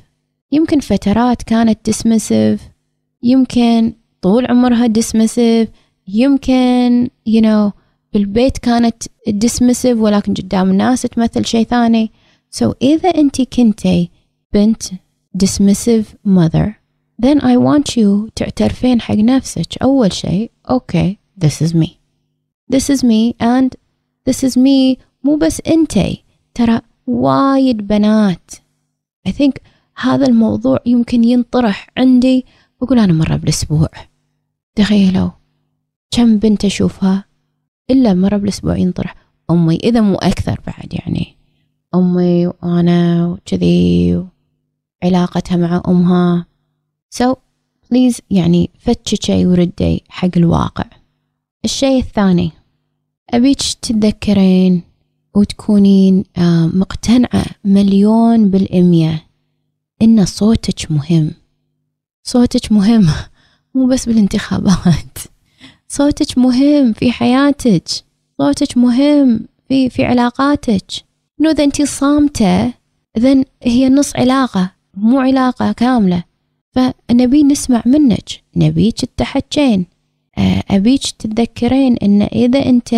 يمكن 0.52 0.80
فترات 0.80 1.44
كانت 1.44 1.90
dismissive. 1.90 2.62
يمكن 3.24 3.94
طول 4.22 4.46
عمرها 4.46 4.88
dismissive. 4.88 5.68
يمكن 6.08 7.10
you 7.30 7.42
know 7.42 7.72
بالبيت 8.14 8.58
كانت 8.58 9.04
dismissive 9.30 9.98
ولكن 9.98 10.34
قدام 10.34 10.70
الناس 10.70 11.02
تمثل 11.02 11.46
شيء 11.46 11.66
ثاني. 11.66 12.12
So 12.60 12.74
إذا 12.82 13.10
أنت 13.10 13.42
كنتي 13.42 14.10
بنت 14.54 14.84
dismissive 15.44 16.06
mother 16.26 16.80
then 17.22 17.40
I 17.40 17.58
want 17.58 17.98
you 17.98 18.30
تعترفين 18.36 19.02
حق 19.02 19.16
نفسك. 19.16 19.78
أول 19.82 20.14
شيء 20.14 20.52
okay 20.70 21.18
this 21.46 21.62
is 21.62 21.74
me. 21.74 22.00
This 22.74 22.90
is 22.90 23.04
me 23.04 23.36
and 23.40 23.76
this 24.30 24.44
is 24.44 24.58
me 24.58 24.98
مو 25.24 25.36
بس 25.36 25.62
أنتي. 25.68 26.24
ترى 26.54 26.82
وايد 27.08 27.88
بنات. 27.88 28.52
I 29.28 29.32
think 29.32 29.52
هذا 29.98 30.28
الموضوع 30.28 30.80
يمكن 30.86 31.24
ينطرح 31.24 31.90
عندي. 31.98 32.46
بقول 32.82 33.00
أنا 33.00 33.14
مرة 33.14 33.36
بالأسبوع. 33.36 33.90
تخيلوا 34.76 35.30
كم 36.12 36.38
بنت 36.38 36.66
أشوفها 36.66 37.26
إلا 37.90 38.14
مرة 38.14 38.38
بالأسبوع 38.38 38.78
ينطرح. 38.78 39.16
أمي 39.52 39.76
إذا 39.76 40.02
مو 40.02 40.16
أكثر 40.16 40.62
بعد 40.68 40.94
يعني. 40.94 41.35
أمي 41.96 42.48
وأنا 42.48 43.28
وكذي 43.28 44.26
علاقتها 45.04 45.58
مع 45.58 45.82
أمها. 45.88 46.46
So 47.16 47.36
please 47.86 48.20
يعني 48.30 48.70
فتشي 48.80 49.46
وردي 49.46 50.04
حق 50.10 50.30
الواقع. 50.38 50.86
الشيء 51.66 52.00
الثاني 52.00 52.52
أبيك 53.30 53.62
تتذكرين 53.62 54.82
وتكونين 55.36 56.24
آه، 56.38 56.66
مقتنعة 56.74 57.46
مليون 57.66 58.50
بالمية 58.50 59.24
إن 60.02 60.26
صوتك 60.26 60.92
مهم. 60.92 61.32
صوتك 62.24 62.72
مهم 62.72 63.08
مو 63.76 63.88
بس 63.88 64.06
بالانتخابات. 64.06 65.18
صوتك 65.88 66.38
مهم 66.38 66.94
في 66.94 67.12
حياتك. 67.12 67.84
صوتك 68.42 68.78
مهم 68.78 69.48
في 69.68 69.90
في 69.90 70.06
علاقاتك. 70.06 71.05
إنه 71.42 71.52
إذا 71.52 71.64
أنت 71.64 71.82
صامتة 71.82 72.74
إذا 73.18 73.44
هي 73.64 73.90
نص 73.90 74.16
علاقة 74.16 74.72
مو 74.94 75.20
علاقة 75.20 75.72
كاملة. 75.72 76.24
فنبي 76.72 77.44
نسمع 77.44 77.84
منك 77.86 78.30
نبيك 78.56 79.06
تتحجين 79.06 79.86
آه، 80.38 80.64
أبيك 80.70 81.02
تتذكرين 81.20 81.98
إن 81.98 82.22
إذا 82.22 82.66
أنت 82.66 82.94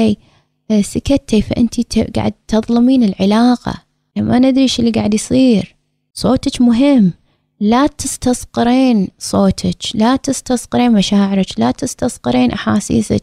آه، 0.71 0.81
سكتي 0.81 1.41
فأنت 1.41 1.99
قاعد 1.99 2.33
تظلمين 2.47 3.03
العلاقة. 3.03 3.73
ما 4.17 4.39
ندري 4.39 4.61
إيش 4.61 4.79
اللي 4.79 4.91
قاعد 4.91 5.13
يصير. 5.13 5.75
صوتك 6.13 6.61
مهم. 6.61 7.13
لا 7.59 7.87
تستصغرين 7.87 9.07
صوتك 9.19 9.77
لا 9.95 10.15
تستصغرين 10.15 10.91
مشاعرك 10.91 11.59
لا 11.59 11.71
تستصغرين 11.71 12.51
أحاسيسك. 12.51 13.21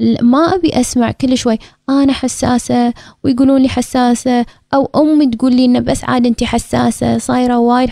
ما 0.00 0.38
أبي 0.38 0.80
أسمع 0.80 1.10
كل 1.10 1.38
شوي 1.38 1.58
أنا 1.88 2.12
حساسة 2.12 2.94
ويقولون 3.24 3.62
لي 3.62 3.68
حساسة 3.68 4.46
أو 4.74 4.90
أمي 4.96 5.26
تقول 5.26 5.56
لي 5.56 5.64
إنه 5.64 5.80
بس 5.80 6.04
عاد 6.04 6.26
أنت 6.26 6.44
حساسة 6.44 7.18
صايرة 7.18 7.58
وايد 7.58 7.90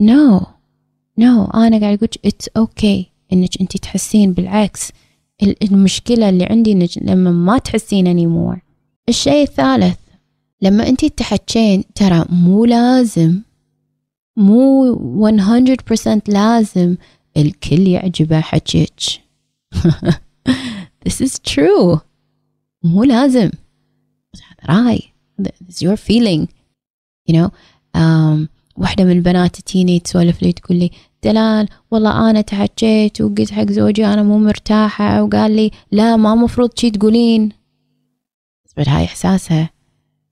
no. 0.00 1.46
no. 1.46 1.54
أنا 1.54 1.80
قاعد 1.80 1.96
أقول 1.96 2.08
it's 2.24 3.02
okay. 3.02 3.32
إنك 3.32 3.60
أنت 3.60 3.76
تحسين 3.76 4.32
بالعكس 4.32 4.92
المشكلة 5.62 6.28
اللي 6.28 6.44
عندي 6.44 6.72
إنك 6.72 6.90
لما 7.02 7.30
ما 7.30 7.58
تحسين 7.58 8.06
anymore 8.06 8.58
الشيء 9.08 9.42
الثالث 9.42 9.98
لما 10.62 10.88
أنت 10.88 11.04
تحكين 11.04 11.84
ترى 11.94 12.24
مو 12.28 12.64
لازم 12.64 13.40
مو 14.36 15.30
100% 15.30 16.20
لازم 16.28 16.96
الكل 17.36 17.88
يعجبه 17.88 18.40
حكيك 18.40 19.00
this 21.08 21.20
is 21.20 21.38
true. 21.52 22.00
مو 22.84 23.04
لازم. 23.04 23.50
هذا 24.36 24.80
راي. 24.82 25.12
This 25.42 25.74
is 25.74 25.82
your 25.82 25.96
feeling. 25.96 26.48
You 27.28 27.34
know 27.34 27.50
um, 27.96 28.48
واحدة 28.76 29.04
من 29.04 29.10
البنات 29.10 29.56
تيني 29.56 30.00
تسولف 30.00 30.42
لي 30.42 30.52
تقول 30.52 30.78
لي 30.78 30.90
دلال 31.24 31.68
والله 31.90 32.30
أنا 32.30 32.40
تحكيت 32.40 33.20
وقلت 33.20 33.52
حق 33.52 33.70
زوجي 33.70 34.06
أنا 34.06 34.22
مو 34.22 34.38
مرتاحة. 34.38 35.22
وقال 35.22 35.56
لي 35.56 35.70
لا 35.92 36.16
ما 36.16 36.34
مفروض 36.34 36.70
شي 36.78 36.90
تقولين. 36.90 37.52
بس 38.66 38.88
هاي 38.88 39.04
إحساسها. 39.04 39.70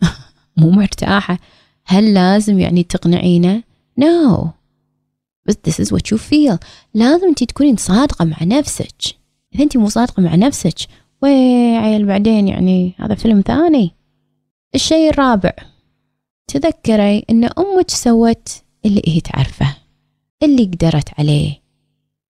مو 0.56 0.70
مرتاحة. 0.70 1.38
هل 1.84 2.14
لازم 2.14 2.58
يعني 2.58 2.82
تقنعينه؟ 2.82 3.62
No. 4.00 4.46
بس 5.46 5.54
this 5.68 5.84
is 5.84 5.88
what 5.88 6.12
you 6.12 6.18
feel. 6.18 6.58
لازم 6.94 7.28
انت 7.28 7.44
تكونين 7.44 7.76
صادقة 7.76 8.24
مع 8.24 8.36
نفسك. 8.42 9.19
إذا 9.54 9.64
انت 9.64 9.76
مو 9.76 9.88
صادقة 9.88 10.22
مع 10.22 10.34
نفسك 10.34 10.74
عيل 11.78 12.06
بعدين 12.06 12.48
يعني 12.48 12.94
هذا 12.98 13.14
فيلم 13.14 13.40
ثاني. 13.40 13.94
الشيء 14.74 15.10
الرابع 15.10 15.52
تذكري 16.46 17.24
إن 17.30 17.44
أمك 17.44 17.90
سوت 17.90 18.48
اللي 18.86 19.02
هي 19.06 19.20
تعرفه 19.20 19.76
اللي 20.42 20.64
قدرت 20.64 21.08
عليه. 21.18 21.60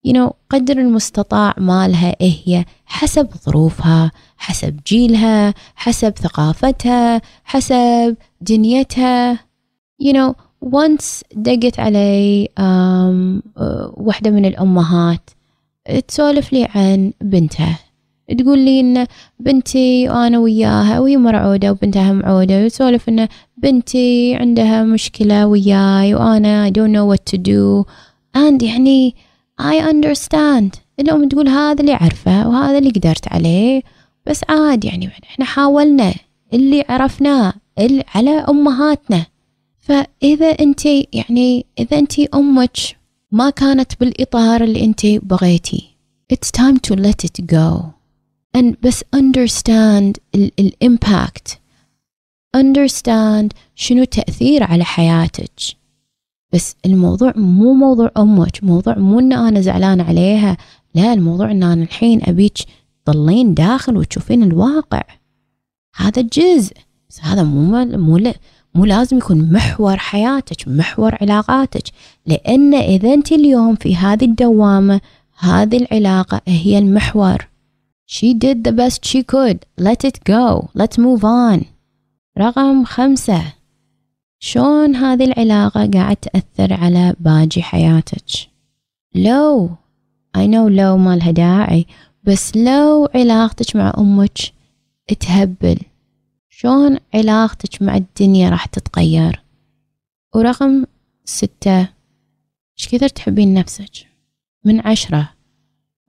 You 0.08 0.12
know 0.12 0.32
قدر 0.50 0.78
المستطاع 0.78 1.54
مالها 1.58 2.16
إيه 2.20 2.36
هي 2.44 2.64
حسب 2.86 3.28
ظروفها 3.44 4.10
حسب 4.36 4.80
جيلها 4.86 5.54
حسب 5.74 6.18
ثقافتها 6.18 7.20
حسب 7.44 8.16
دنيتها. 8.40 9.34
You 10.02 10.12
know 10.12 10.34
once 10.64 11.22
دقت 11.34 11.80
علي 11.80 12.48
um, 12.58 13.42
واحدة 14.00 14.30
من 14.30 14.44
الأمهات 14.44 15.30
تسولف 16.08 16.52
لي 16.52 16.68
عن 16.74 17.12
بنتها. 17.20 17.78
تقول 18.38 18.58
لي 18.58 18.80
إن 18.80 19.06
بنتي 19.40 20.08
وأنا 20.08 20.38
وياها 20.38 21.00
وهي 21.00 21.16
مرعودة 21.16 21.70
وبنتها 21.70 22.12
معودة 22.12 22.64
وتسولف 22.64 23.08
إن 23.08 23.28
بنتي 23.56 24.34
عندها 24.34 24.84
مشكلة 24.84 25.46
وياي 25.46 26.14
وأنا 26.14 26.68
I 26.68 26.72
don't 26.72 26.92
know 26.92 27.06
what 27.14 27.32
to 27.32 27.38
do. 27.38 27.84
And 28.36 28.62
يعني 28.62 29.14
I 29.60 29.92
understand. 29.92 30.78
الأم 31.00 31.28
تقول 31.28 31.48
هذا 31.48 31.80
اللي 31.80 31.94
عرفه 31.94 32.48
وهذا 32.48 32.78
اللي 32.78 32.90
قدرت 32.90 33.32
عليه 33.32 33.82
بس 34.26 34.40
عاد 34.48 34.84
يعني 34.84 35.10
إحنا 35.24 35.44
حاولنا 35.44 36.14
اللي 36.52 36.84
عرفناه 36.88 37.52
على 38.14 38.30
أمهاتنا. 38.30 39.26
فإذا 39.78 40.46
أنت 40.46 40.86
يعني 41.12 41.66
إذا 41.78 41.98
أنت 41.98 42.20
أمك 42.20 42.76
ما 43.32 43.50
كانت 43.50 44.00
بالإطار 44.00 44.64
اللي 44.64 44.84
أنت 44.84 45.06
بغيتي. 45.06 45.90
It's 46.32 46.50
time 46.50 46.78
to 46.86 46.96
let 46.96 47.24
it 47.24 47.46
go. 47.46 47.84
And 48.56 48.74
بس 48.82 49.04
understand 49.16 50.12
الإمباكت 50.34 51.58
understand 52.56 53.48
شنو 53.74 54.04
تأثير 54.04 54.62
على 54.62 54.84
حياتك. 54.84 55.60
بس 56.52 56.76
الموضوع 56.86 57.32
مو 57.36 57.72
موضوع 57.72 58.10
أمك 58.16 58.64
موضوع 58.64 58.98
مو 58.98 59.18
إن 59.18 59.32
أنا 59.32 59.60
زعلانة 59.60 60.04
عليها. 60.04 60.56
لا 60.94 61.12
الموضوع 61.12 61.50
إن 61.50 61.62
أنا 61.62 61.82
الحين 61.82 62.20
أبيك 62.24 62.58
تضلين 63.04 63.54
داخل 63.54 63.96
وتشوفين 63.96 64.42
الواقع. 64.42 65.02
هذا 65.96 66.22
جزء. 66.22 66.72
بس 67.10 67.20
هذا 67.20 67.42
مو 67.42 67.84
مو 67.84 68.34
مو 68.74 68.84
لازم 68.84 69.18
يكون 69.18 69.52
محور 69.52 69.96
حياتك 69.96 70.68
محور 70.68 71.14
علاقاتك. 71.20 71.84
لأن 72.26 72.74
إذا 72.74 73.14
أنت 73.14 73.32
اليوم 73.32 73.74
في 73.74 73.96
هذه 73.96 74.24
الدوامة 74.24 75.00
هذه 75.38 75.76
العلاقة 75.76 76.40
هي 76.48 76.78
المحور. 76.78 77.48
She 78.06 78.34
did 78.34 78.64
the 78.64 78.72
best 78.72 79.04
she 79.04 79.22
could. 79.22 79.58
Let 79.80 80.04
it 80.04 80.18
go. 80.24 80.68
Let's 80.74 80.98
move 80.98 81.24
on. 81.24 81.64
رقم 82.38 82.84
خمسة. 82.84 83.42
شلون 84.38 84.96
هذه 84.96 85.24
العلاقة 85.24 85.90
قاعد 85.90 86.16
تأثر 86.16 86.72
على 86.72 87.14
باقي 87.20 87.62
حياتك؟ 87.62 88.24
لو 89.14 89.70
I 90.36 90.40
know 90.40 90.68
لو 90.68 90.96
ما 90.96 91.16
لها 91.16 91.30
داعي 91.30 91.86
بس 92.24 92.56
لو 92.56 93.08
علاقتك 93.14 93.76
مع 93.76 93.92
أمك 93.98 94.38
تهبل. 95.20 95.78
شلون 96.60 96.98
علاقتك 97.14 97.82
مع 97.82 97.96
الدنيا 97.96 98.50
راح 98.50 98.66
تتغير؟ 98.66 99.42
ورقم 100.34 100.84
ستة 101.24 101.80
إيش 102.78 102.88
كثر 102.88 103.08
تحبين 103.08 103.54
نفسك؟ 103.54 103.90
من 104.64 104.80
عشرة 104.80 105.30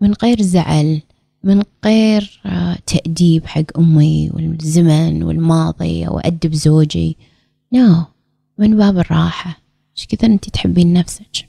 من 0.01 0.13
غير 0.13 0.41
زعل 0.41 1.01
من 1.43 1.63
غير 1.85 2.41
آه، 2.45 2.77
تأديب 2.87 3.45
حق 3.45 3.77
أمي 3.77 4.29
والزمن 4.33 5.23
والماضي 5.23 6.07
أو 6.07 6.19
أدب 6.19 6.53
زوجي. 6.53 7.17
نو 7.73 7.93
no. 7.93 8.05
من 8.57 8.77
باب 8.77 8.97
الراحة. 8.97 9.57
إيش 9.97 10.07
كثر 10.07 10.27
أنت 10.27 10.49
تحبين 10.49 10.93
نفسك؟ 10.93 11.47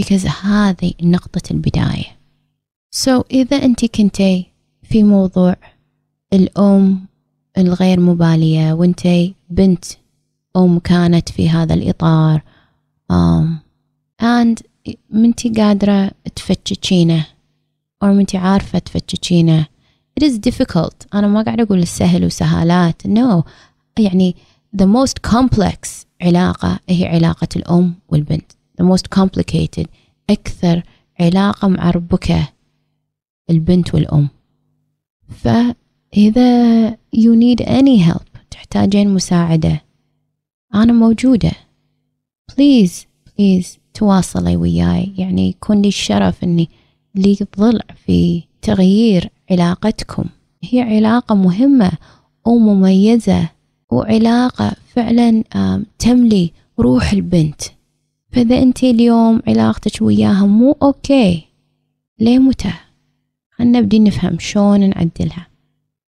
Because 0.00 0.44
هذه 0.44 0.92
نقطة 1.02 1.42
البداية. 1.50 2.18
So 2.96 3.22
إذا 3.30 3.56
أنت 3.56 3.84
كنتي 3.84 4.46
في 4.82 5.02
موضوع 5.02 5.56
الأم 6.32 7.11
الغير 7.58 8.00
مبالية 8.00 8.72
وأنتي 8.72 9.34
بنت 9.50 9.84
أم 10.56 10.78
كانت 10.78 11.28
في 11.28 11.50
هذا 11.50 11.74
الإطار. 11.74 12.42
um, 13.12 13.46
and 14.22 14.62
منتي 15.10 15.48
قادرة 15.48 16.10
تفتشينه 16.36 17.26
أو 18.02 18.12
منتي 18.12 18.36
عارفة 18.36 18.78
تفتشينه. 18.78 19.66
It 20.20 20.24
is 20.24 20.38
difficult. 20.50 21.06
أنا 21.14 21.28
ما 21.28 21.42
قاعدة 21.42 21.62
أقول 21.62 21.78
السهل 21.78 22.24
وسهالات. 22.24 23.02
No 23.06 23.42
يعني 23.98 24.36
the 24.76 24.86
most 24.86 25.30
complex 25.30 26.06
علاقة 26.22 26.78
هي 26.88 27.06
علاقة 27.06 27.48
الأم 27.56 27.94
والبنت. 28.08 28.52
The 28.82 28.84
most 28.84 29.18
complicated 29.20 29.86
أكثر 30.30 30.82
علاقة 31.20 31.68
معربكة 31.68 32.48
البنت 33.50 33.94
والأم. 33.94 34.28
فإذا 36.12 36.90
you 36.92 37.34
need 37.36 37.64
any 37.66 38.12
help 38.12 38.38
تحتاجين 38.50 39.14
مساعدة. 39.14 39.82
أنا 40.74 40.92
موجودة. 40.92 41.52
Please 42.52 43.06
please 43.26 43.66
تواصلي 43.94 44.56
وياي. 44.56 45.12
يعني 45.18 45.48
يكون 45.48 45.82
لي 45.82 45.88
الشرف 45.88 46.44
أني 46.44 46.68
لي 47.14 47.38
ضلع 47.58 47.84
في 48.06 48.42
تغيير 48.62 49.28
علاقتكم. 49.50 50.24
هي 50.62 50.80
علاقة 50.80 51.34
مهمة 51.34 51.92
ومميزة 52.46 53.48
وعلاقة 53.90 54.72
فعلا 54.94 55.44
تملي 55.98 56.52
روح 56.78 57.12
البنت. 57.12 57.62
فإذا 58.32 58.58
أنت 58.58 58.84
اليوم 58.84 59.42
علاقتك 59.48 60.02
وياها 60.02 60.46
مو 60.46 60.76
okay 60.82 61.42
ليه 62.18 62.38
متى؟ 62.38 62.72
خلنا 63.50 63.80
نبدي 63.80 63.98
نفهم 63.98 64.38
شلون 64.38 64.80
نعدلها. 64.80 65.51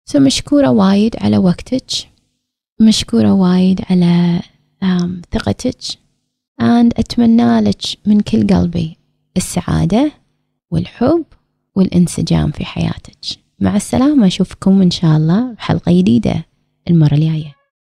so 0.07 0.19
مشكورة 0.19 0.71
وايد 0.71 1.17
على 1.21 1.39
وقتك. 1.39 1.91
مشكورة 2.81 3.33
وايد 3.33 3.81
على 3.91 4.41
ثقتك. 5.33 5.81
And 6.61 6.93
أتمنى 6.99 7.61
لك 7.61 7.83
من 8.07 8.21
كل 8.21 8.47
قلبي 8.47 8.97
السعادة 9.37 10.13
والحب 10.71 11.25
والانسجام 11.75 12.51
في 12.51 12.65
حياتك. 12.65 13.19
مع 13.61 13.77
السلامة 13.77 14.27
أشوفكم 14.27 14.83
إن 14.83 14.91
شاء 14.91 15.17
الله 15.17 15.53
بحلقة 15.53 15.93
جديدة 15.93 16.45
المرة 16.91 17.15
الجاية. 17.15 17.55